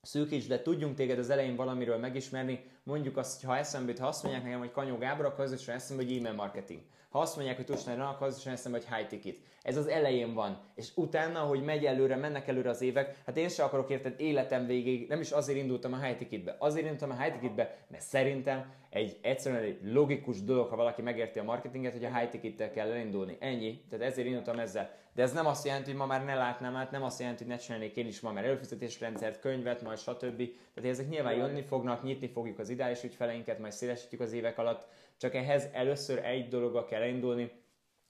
Szűkítsd 0.02 0.48
le, 0.48 0.62
tudjunk 0.62 0.94
téged 0.94 1.18
az 1.18 1.30
elején 1.30 1.56
valamiről 1.56 1.98
megismerni, 1.98 2.64
mondjuk 2.82 3.16
azt, 3.16 3.44
ha 3.44 3.56
eszembe 3.56 3.92
ha 3.98 4.06
azt 4.06 4.22
mondják 4.22 4.44
nekem, 4.44 4.58
hogy 4.58 4.70
Kanyó 4.70 4.98
Gábor, 4.98 5.24
akkor 5.24 5.44
az 5.44 5.52
is 5.52 5.68
eszembe, 5.68 6.02
hogy 6.02 6.16
e-mail 6.16 6.34
marketing. 6.34 6.80
Ha 7.10 7.18
azt 7.18 7.36
mondják, 7.36 7.56
hogy 7.56 7.64
Tusnál 7.64 8.00
akkor 8.00 8.26
az 8.26 8.36
is 8.36 8.46
eszembe, 8.46 8.78
hogy 8.78 8.96
high 8.96 9.08
ticket. 9.08 9.36
Ez 9.62 9.76
az 9.76 9.86
elején 9.86 10.34
van. 10.34 10.60
És 10.74 10.88
utána, 10.94 11.38
hogy 11.38 11.62
megy 11.62 11.84
előre, 11.84 12.16
mennek 12.16 12.48
előre 12.48 12.70
az 12.70 12.80
évek, 12.80 13.22
hát 13.26 13.36
én 13.36 13.48
sem 13.48 13.66
akarok 13.66 13.90
érted 13.90 14.20
életem 14.20 14.66
végig, 14.66 15.08
nem 15.08 15.20
is 15.20 15.30
azért 15.30 15.58
indultam 15.58 15.92
a 15.92 16.02
high 16.02 16.16
ticketbe. 16.16 16.56
Azért 16.58 16.84
indultam 16.84 17.10
a 17.10 17.22
high 17.22 17.32
ticketbe, 17.32 17.78
mert 17.88 18.02
szerintem 18.02 18.72
egy 18.90 19.18
egyszerűen 19.22 19.62
egy 19.62 19.78
logikus 19.82 20.42
dolog, 20.42 20.68
ha 20.68 20.76
valaki 20.76 21.02
megérti 21.02 21.38
a 21.38 21.42
marketinget, 21.42 21.92
hogy 21.92 22.04
a 22.04 22.16
high 22.16 22.30
tickettel 22.30 22.70
kell 22.70 22.90
elindulni. 22.90 23.36
Ennyi. 23.40 23.84
Tehát 23.90 24.06
ezért 24.06 24.26
indultam 24.26 24.58
ezzel. 24.58 25.00
De 25.14 25.22
ez 25.22 25.32
nem 25.32 25.46
azt 25.46 25.64
jelenti, 25.64 25.90
hogy 25.90 25.98
ma 25.98 26.06
már 26.06 26.24
ne 26.24 26.34
látnám 26.34 26.76
át, 26.76 26.90
nem 26.90 27.02
azt 27.02 27.20
jelenti, 27.20 27.44
hogy 27.44 27.52
ne 27.52 27.58
csinálnék 27.58 27.96
én 27.96 28.06
is 28.06 28.20
ma 28.20 28.32
már 28.32 28.44
előfizetésrendszert, 28.44 29.40
könyvet, 29.40 29.82
majd 29.82 29.98
stb. 29.98 30.42
Tehát 30.74 30.90
ezek 30.90 31.08
nyilván 31.08 31.34
jönni 31.34 31.62
fognak, 31.62 32.02
nyitni 32.02 32.28
fogjuk 32.28 32.58
az 32.58 32.68
ideális 32.68 33.02
ügyfeleinket, 33.02 33.58
majd 33.58 33.72
szélesítjük 33.72 34.20
az 34.20 34.32
évek 34.32 34.58
alatt. 34.58 34.88
Csak 35.16 35.34
ehhez 35.34 35.68
először 35.72 36.24
egy 36.24 36.48
dologa 36.48 36.84
kell 36.84 37.06
indulni, 37.06 37.50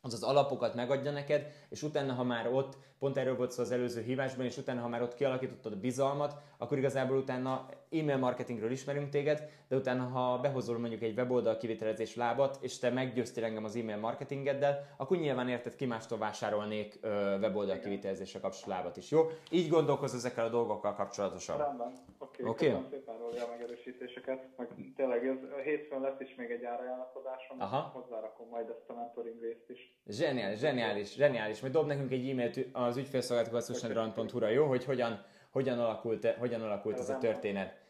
az 0.05 0.15
az 0.15 0.23
alapokat 0.23 0.75
megadja 0.75 1.11
neked, 1.11 1.53
és 1.69 1.83
utána, 1.83 2.13
ha 2.13 2.23
már 2.23 2.53
ott, 2.53 2.77
pont 2.99 3.17
erről 3.17 3.37
volt 3.37 3.51
szó 3.51 3.63
az 3.63 3.71
előző 3.71 4.03
hívásban, 4.03 4.45
és 4.45 4.57
utána, 4.57 4.81
ha 4.81 4.89
már 4.89 5.03
ott 5.03 5.15
kialakítottad 5.15 5.73
a 5.73 5.77
bizalmat, 5.77 6.37
akkor 6.59 6.79
igazából 6.79 7.17
utána 7.17 7.69
e-mail 7.91 8.17
marketingről 8.17 8.71
ismerünk 8.71 9.09
téged, 9.09 9.49
de 9.69 9.77
utána, 9.77 10.03
ha 10.03 10.39
behozol 10.39 10.79
mondjuk 10.79 11.03
egy 11.03 11.19
weboldal 11.19 11.57
kivitelezés 11.57 12.17
lábat, 12.17 12.59
és 12.61 12.79
te 12.79 12.91
meggyőztél 12.91 13.45
engem 13.45 13.65
az 13.65 13.77
e-mail 13.77 13.97
marketingeddel, 13.97 14.95
akkor 14.97 15.17
nyilván 15.17 15.49
érted, 15.49 15.75
ki 15.75 15.87
mástól 15.87 16.19
vásárolnék 16.19 16.99
ö, 17.01 17.39
weboldal 17.39 17.79
kivitelezésre 17.79 18.41
kapcsolatos 18.41 18.77
lábat 18.77 18.97
is, 18.97 19.11
jó? 19.11 19.21
Így 19.51 19.69
gondolkoz 19.69 20.15
ezekkel 20.15 20.47
a 20.47 20.51
dolgokkal 20.51 20.95
kapcsolatosan. 20.95 21.59
Rendben. 21.59 21.93
Oké, 22.19 22.43
okay. 22.43 22.69
okay. 22.69 22.83
szépen 22.91 23.19
róla 23.19 23.45
a 23.45 23.51
megerősítéseket. 23.51 24.49
Meg 24.57 24.69
tényleg 24.97 25.27
ez, 25.27 25.37
a 25.59 25.61
hétfőn 25.61 26.01
lesz 26.01 26.21
is 26.21 26.35
még 26.35 26.51
egy 26.51 26.65
árajánlatodásom, 26.65 27.59
hozzárakom 27.93 28.49
majd 28.49 28.69
ezt 28.69 28.89
a 28.89 28.95
mentoring 28.95 29.41
részt 29.41 29.71
is. 29.71 29.92
Zseniális, 30.07 30.59
zseniális, 30.59 31.15
zseniális. 31.15 31.61
Majd 31.61 31.73
dob 31.73 31.87
nekünk 31.87 32.11
egy 32.11 32.31
e-mailt 32.31 32.59
az 32.73 32.97
ügyfélszolgáltatásra.hu-ra, 32.97 34.49
jó? 34.49 34.67
Hogy 34.67 34.85
hogyan, 34.85 35.25
hogyan 35.51 35.79
alakult, 35.79 36.27
hogyan 36.27 36.63
alakult 36.63 36.99
ez 36.99 37.09
a 37.09 37.19
történet. 37.19 37.81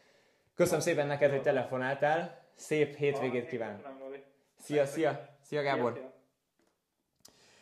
Köszönöm 0.55 0.79
szépen 0.79 1.07
neked, 1.07 1.31
hogy 1.31 1.41
telefonáltál. 1.41 2.41
Szép 2.55 2.95
hétvégét 2.95 3.47
kívánok. 3.47 3.87
Szia, 4.59 4.85
szia, 4.85 5.27
szia 5.41 5.61
Gábor. 5.61 6.11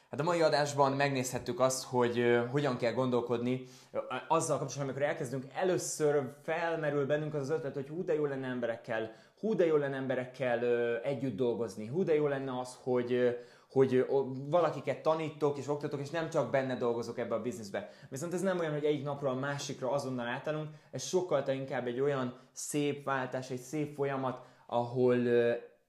Hát 0.10 0.20
a 0.20 0.24
mai 0.24 0.42
adásban 0.42 0.92
megnézhettük 0.92 1.60
azt, 1.60 1.84
hogy 1.84 2.40
hogyan 2.52 2.78
kell 2.78 2.94
gondolkodni 2.94 3.64
azzal 4.28 4.58
kapcsolatban, 4.58 4.82
amikor 4.82 5.02
elkezdünk, 5.02 5.44
először 5.54 6.36
felmerül 6.44 7.06
bennünk 7.06 7.34
az, 7.34 7.42
az 7.42 7.50
ötlet, 7.50 7.74
hogy 7.74 7.88
hú 7.88 8.04
de 8.04 8.14
jó 8.14 8.26
lenne 8.26 8.48
emberekkel, 8.48 9.12
hú 9.40 9.56
de 9.56 9.66
jó 9.66 9.76
lenne 9.76 9.96
emberekkel 9.96 10.64
együtt 11.04 11.36
dolgozni, 11.36 11.86
hú 11.86 12.04
de 12.04 12.16
jó 12.16 12.28
lenne 12.28 12.60
az, 12.60 12.78
hogy, 12.82 13.38
hogy 13.72 14.06
valakiket 14.50 15.02
tanítok 15.02 15.58
és 15.58 15.68
oktatok, 15.68 16.00
és 16.00 16.10
nem 16.10 16.30
csak 16.30 16.52
benne 16.52 16.76
dolgozok 16.76 17.18
ebbe 17.18 17.36
a 17.36 17.42
bizniszbe. 17.42 17.90
Viszont 18.10 18.34
ez 18.34 18.42
nem 18.42 18.60
olyan, 18.60 18.74
hogy 18.74 18.84
egyik 18.84 19.04
napról 19.04 19.32
a 19.32 19.40
másikra 19.40 19.92
azonnal 19.92 20.28
átállunk, 20.28 20.70
ez 20.92 21.04
sokkal 21.04 21.44
inkább 21.48 21.88
egy 21.88 22.00
olyan 22.00 22.40
szép 22.52 23.06
váltás, 23.06 23.50
egy 23.50 23.60
szép 23.60 23.96
folyamat, 23.96 24.46
ahol 24.68 25.18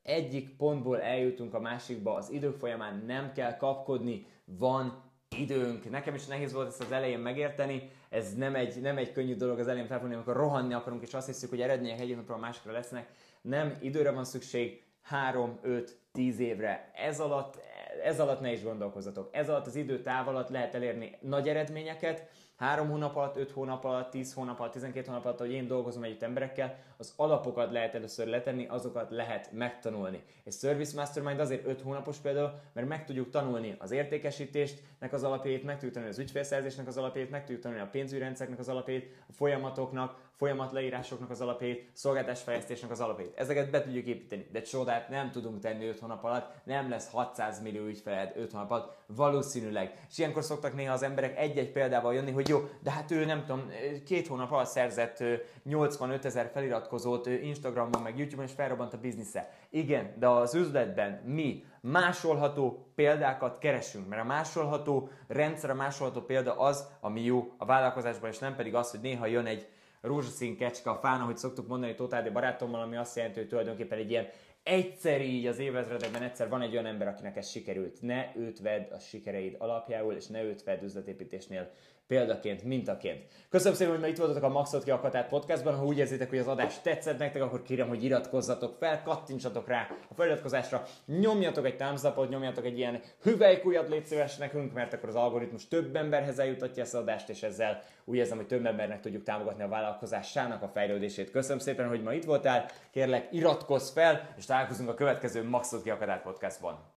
egyik 0.02 0.56
pontból 0.56 1.00
eljutunk 1.00 1.54
a 1.54 1.60
másikba, 1.60 2.14
az 2.14 2.30
idők 2.30 2.58
folyamán 2.58 3.04
nem 3.06 3.32
kell 3.32 3.56
kapkodni, 3.56 4.26
van 4.44 5.02
időnk. 5.36 5.90
Nekem 5.90 6.14
is 6.14 6.26
nehéz 6.26 6.52
volt 6.52 6.68
ezt 6.68 6.82
az 6.82 6.92
elején 6.92 7.18
megérteni, 7.18 7.90
ez 8.08 8.34
nem 8.34 8.54
egy, 8.54 8.80
nem 8.80 8.96
egy 8.96 9.12
könnyű 9.12 9.36
dolog 9.36 9.58
az 9.58 9.68
elején 9.68 9.86
felfogni, 9.86 10.14
amikor 10.14 10.36
rohanni 10.36 10.74
akarunk, 10.74 11.02
és 11.02 11.14
azt 11.14 11.26
hiszük, 11.26 11.50
hogy 11.50 11.60
eredmények 11.60 12.00
egyik 12.00 12.16
napról 12.16 12.36
a 12.36 12.40
másikra 12.40 12.72
lesznek. 12.72 13.08
Nem, 13.42 13.78
időre 13.80 14.10
van 14.10 14.24
szükség, 14.24 14.82
3, 15.02 15.58
5, 15.62 15.98
10 16.12 16.38
évre. 16.38 16.90
Ez 16.94 17.20
alatt 17.20 17.60
ez 18.04 18.20
alatt 18.20 18.40
ne 18.40 18.52
is 18.52 18.62
gondolkozzatok. 18.62 19.28
Ez 19.32 19.48
alatt 19.48 19.66
az 19.66 19.76
időtáv 19.76 20.28
alatt 20.28 20.48
lehet 20.48 20.74
elérni 20.74 21.16
nagy 21.20 21.48
eredményeket, 21.48 22.30
3 22.56 22.88
hónap 22.88 23.16
alatt, 23.16 23.36
5 23.36 23.50
hónap 23.50 23.84
alatt, 23.84 24.10
10 24.10 24.34
hónap 24.34 24.60
alatt, 24.60 24.72
12 24.72 25.06
hónap 25.06 25.24
alatt, 25.24 25.38
hogy 25.38 25.52
én 25.52 25.66
dolgozom 25.66 26.02
együtt 26.02 26.22
emberekkel, 26.22 26.76
az 26.96 27.12
alapokat 27.16 27.70
lehet 27.72 27.94
először 27.94 28.26
letenni, 28.26 28.66
azokat 28.66 29.10
lehet 29.10 29.52
megtanulni. 29.52 30.22
És 30.44 30.54
Service 30.54 30.96
Mastermind 30.96 31.40
azért 31.40 31.66
5 31.66 31.80
hónapos 31.80 32.18
például, 32.18 32.60
mert 32.72 32.88
meg 32.88 33.04
tudjuk 33.04 33.30
tanulni 33.30 33.76
az 33.78 33.90
értékesítésnek 33.90 35.12
az 35.12 35.24
alapjait, 35.24 35.64
meg 35.64 35.74
tudjuk 35.74 35.92
tanulni 35.92 36.14
az 36.14 36.20
ügyfélszerzésnek 36.20 36.86
az 36.86 36.96
alapjait, 36.96 37.30
meg 37.30 37.40
tudjuk 37.40 37.60
tanulni 37.60 37.82
a 37.82 37.88
pénzügyrendszernek 37.90 38.58
az 38.58 38.68
alapjait, 38.68 39.10
a 39.28 39.32
folyamatoknak, 39.32 40.16
folyamatleírásoknak 40.36 41.30
az 41.30 41.40
alapjait, 41.40 41.90
szolgáltásfejlesztésnek 41.92 42.90
az 42.90 43.00
alapjait. 43.00 43.32
Ezeket 43.36 43.70
be 43.70 43.82
tudjuk 43.82 44.06
építeni, 44.06 44.46
de 44.52 44.62
csodát 44.62 45.08
nem 45.08 45.30
tudunk 45.30 45.60
tenni 45.60 45.86
5 45.86 45.98
hónap 45.98 46.24
alatt, 46.24 46.54
nem 46.64 46.88
lesz 46.88 47.10
600 47.10 47.62
millió 47.62 47.84
ügyfeled 47.84 48.32
5 48.36 48.52
hónap 48.52 48.70
alatt, 48.70 48.96
valószínűleg. 49.06 50.06
És 50.10 50.18
ilyenkor 50.18 50.42
szoktak 50.42 50.74
néha 50.74 50.92
az 50.92 51.02
emberek 51.02 51.38
egy-egy 51.38 51.72
példával 51.72 52.14
jönni, 52.14 52.30
hogy 52.30 52.48
jó, 52.48 52.58
de 52.82 52.90
hát 52.90 53.10
ő 53.10 53.24
nem 53.24 53.40
tudom, 53.40 53.70
két 54.06 54.26
hónap 54.26 54.52
alatt 54.52 54.66
szerzett 54.66 55.22
85 55.64 56.24
ezer 56.24 56.50
feliratkozót 56.52 57.26
Instagramon, 57.26 58.02
meg 58.02 58.18
YouTube-on, 58.18 58.46
és 58.46 58.52
felrobbant 58.54 58.94
a 58.94 58.98
biznisze. 58.98 59.50
Igen, 59.70 60.14
de 60.18 60.28
az 60.28 60.54
üzletben 60.54 61.22
mi 61.24 61.64
másolható 61.80 62.86
példákat 62.94 63.58
keresünk, 63.58 64.08
mert 64.08 64.22
a 64.22 64.24
másolható 64.26 65.08
rendszer, 65.28 65.70
a 65.70 65.74
másolható 65.74 66.20
példa 66.20 66.58
az, 66.58 66.88
ami 67.00 67.20
jó 67.20 67.52
a 67.58 67.64
vállalkozásban, 67.64 68.30
és 68.30 68.38
nem 68.38 68.54
pedig 68.54 68.74
az, 68.74 68.90
hogy 68.90 69.00
néha 69.00 69.26
jön 69.26 69.46
egy 69.46 69.68
rózsaszín 70.02 70.56
kecske 70.56 70.90
a 70.90 70.96
fán, 70.96 71.20
ahogy 71.20 71.36
szoktuk 71.36 71.68
mondani 71.68 71.94
Tótádi 71.94 72.30
barátommal, 72.30 72.80
ami 72.80 72.96
azt 72.96 73.16
jelenti, 73.16 73.38
hogy 73.38 73.48
tulajdonképpen 73.48 73.98
egy 73.98 74.10
ilyen 74.10 74.26
egyszer 74.62 75.20
így 75.20 75.46
az 75.46 75.58
évezredekben 75.58 76.22
egyszer 76.22 76.48
van 76.48 76.62
egy 76.62 76.72
olyan 76.72 76.86
ember, 76.86 77.08
akinek 77.08 77.36
ez 77.36 77.48
sikerült. 77.48 78.02
Ne 78.02 78.32
őt 78.36 78.60
vedd 78.60 78.92
a 78.92 78.98
sikereid 78.98 79.56
alapjául, 79.58 80.14
és 80.14 80.26
ne 80.26 80.42
őt 80.42 80.64
vedd 80.64 80.82
üzletépítésnél 80.82 81.70
példaként, 82.06 82.62
mintaként. 82.64 83.24
Köszönöm 83.48 83.74
szépen, 83.74 83.92
hogy 83.92 84.02
ma 84.02 84.08
itt 84.08 84.16
voltatok 84.16 84.42
a 84.42 84.48
Maxot 84.48 84.84
ki 84.84 84.90
a 84.90 85.00
Katát 85.00 85.28
podcastban. 85.28 85.74
Ha 85.74 85.84
úgy 85.84 85.98
érzitek, 85.98 86.28
hogy 86.28 86.38
az 86.38 86.46
adás 86.46 86.80
tetszett 86.80 87.18
nektek, 87.18 87.42
akkor 87.42 87.62
kérem, 87.62 87.88
hogy 87.88 88.04
iratkozzatok 88.04 88.76
fel, 88.78 89.02
kattintsatok 89.02 89.68
rá 89.68 89.88
a 90.08 90.14
feliratkozásra, 90.14 90.82
nyomjatok 91.06 91.66
egy 91.66 91.76
thumbs 91.76 92.02
nyomjatok 92.28 92.64
egy 92.64 92.78
ilyen 92.78 93.00
hüvelykújat 93.22 93.88
légy 93.88 94.06
szíves 94.06 94.36
nekünk, 94.36 94.72
mert 94.72 94.92
akkor 94.92 95.08
az 95.08 95.14
algoritmus 95.14 95.68
több 95.68 95.96
emberhez 95.96 96.38
eljutatja 96.38 96.82
ezt 96.82 96.94
az 96.94 97.00
adást, 97.00 97.28
és 97.28 97.42
ezzel 97.42 97.82
úgy 98.04 98.16
érzem, 98.16 98.36
hogy 98.36 98.46
több 98.46 98.66
embernek 98.66 99.00
tudjuk 99.00 99.22
támogatni 99.22 99.62
a 99.62 99.68
vállalkozásának 99.68 100.62
a 100.62 100.68
fejlődését. 100.68 101.30
Köszönöm 101.30 101.58
szépen, 101.58 101.88
hogy 101.88 102.02
ma 102.02 102.12
itt 102.12 102.24
voltál, 102.24 102.66
kérlek 102.90 103.28
iratkozz 103.30 103.90
fel, 103.90 104.34
és 104.36 104.44
találkozunk 104.44 104.88
a 104.88 104.94
következő 104.94 105.48
Maxot 105.48 105.82
ki 105.82 105.90
a 105.90 105.98
Katát 105.98 106.22
podcastban. 106.22 106.90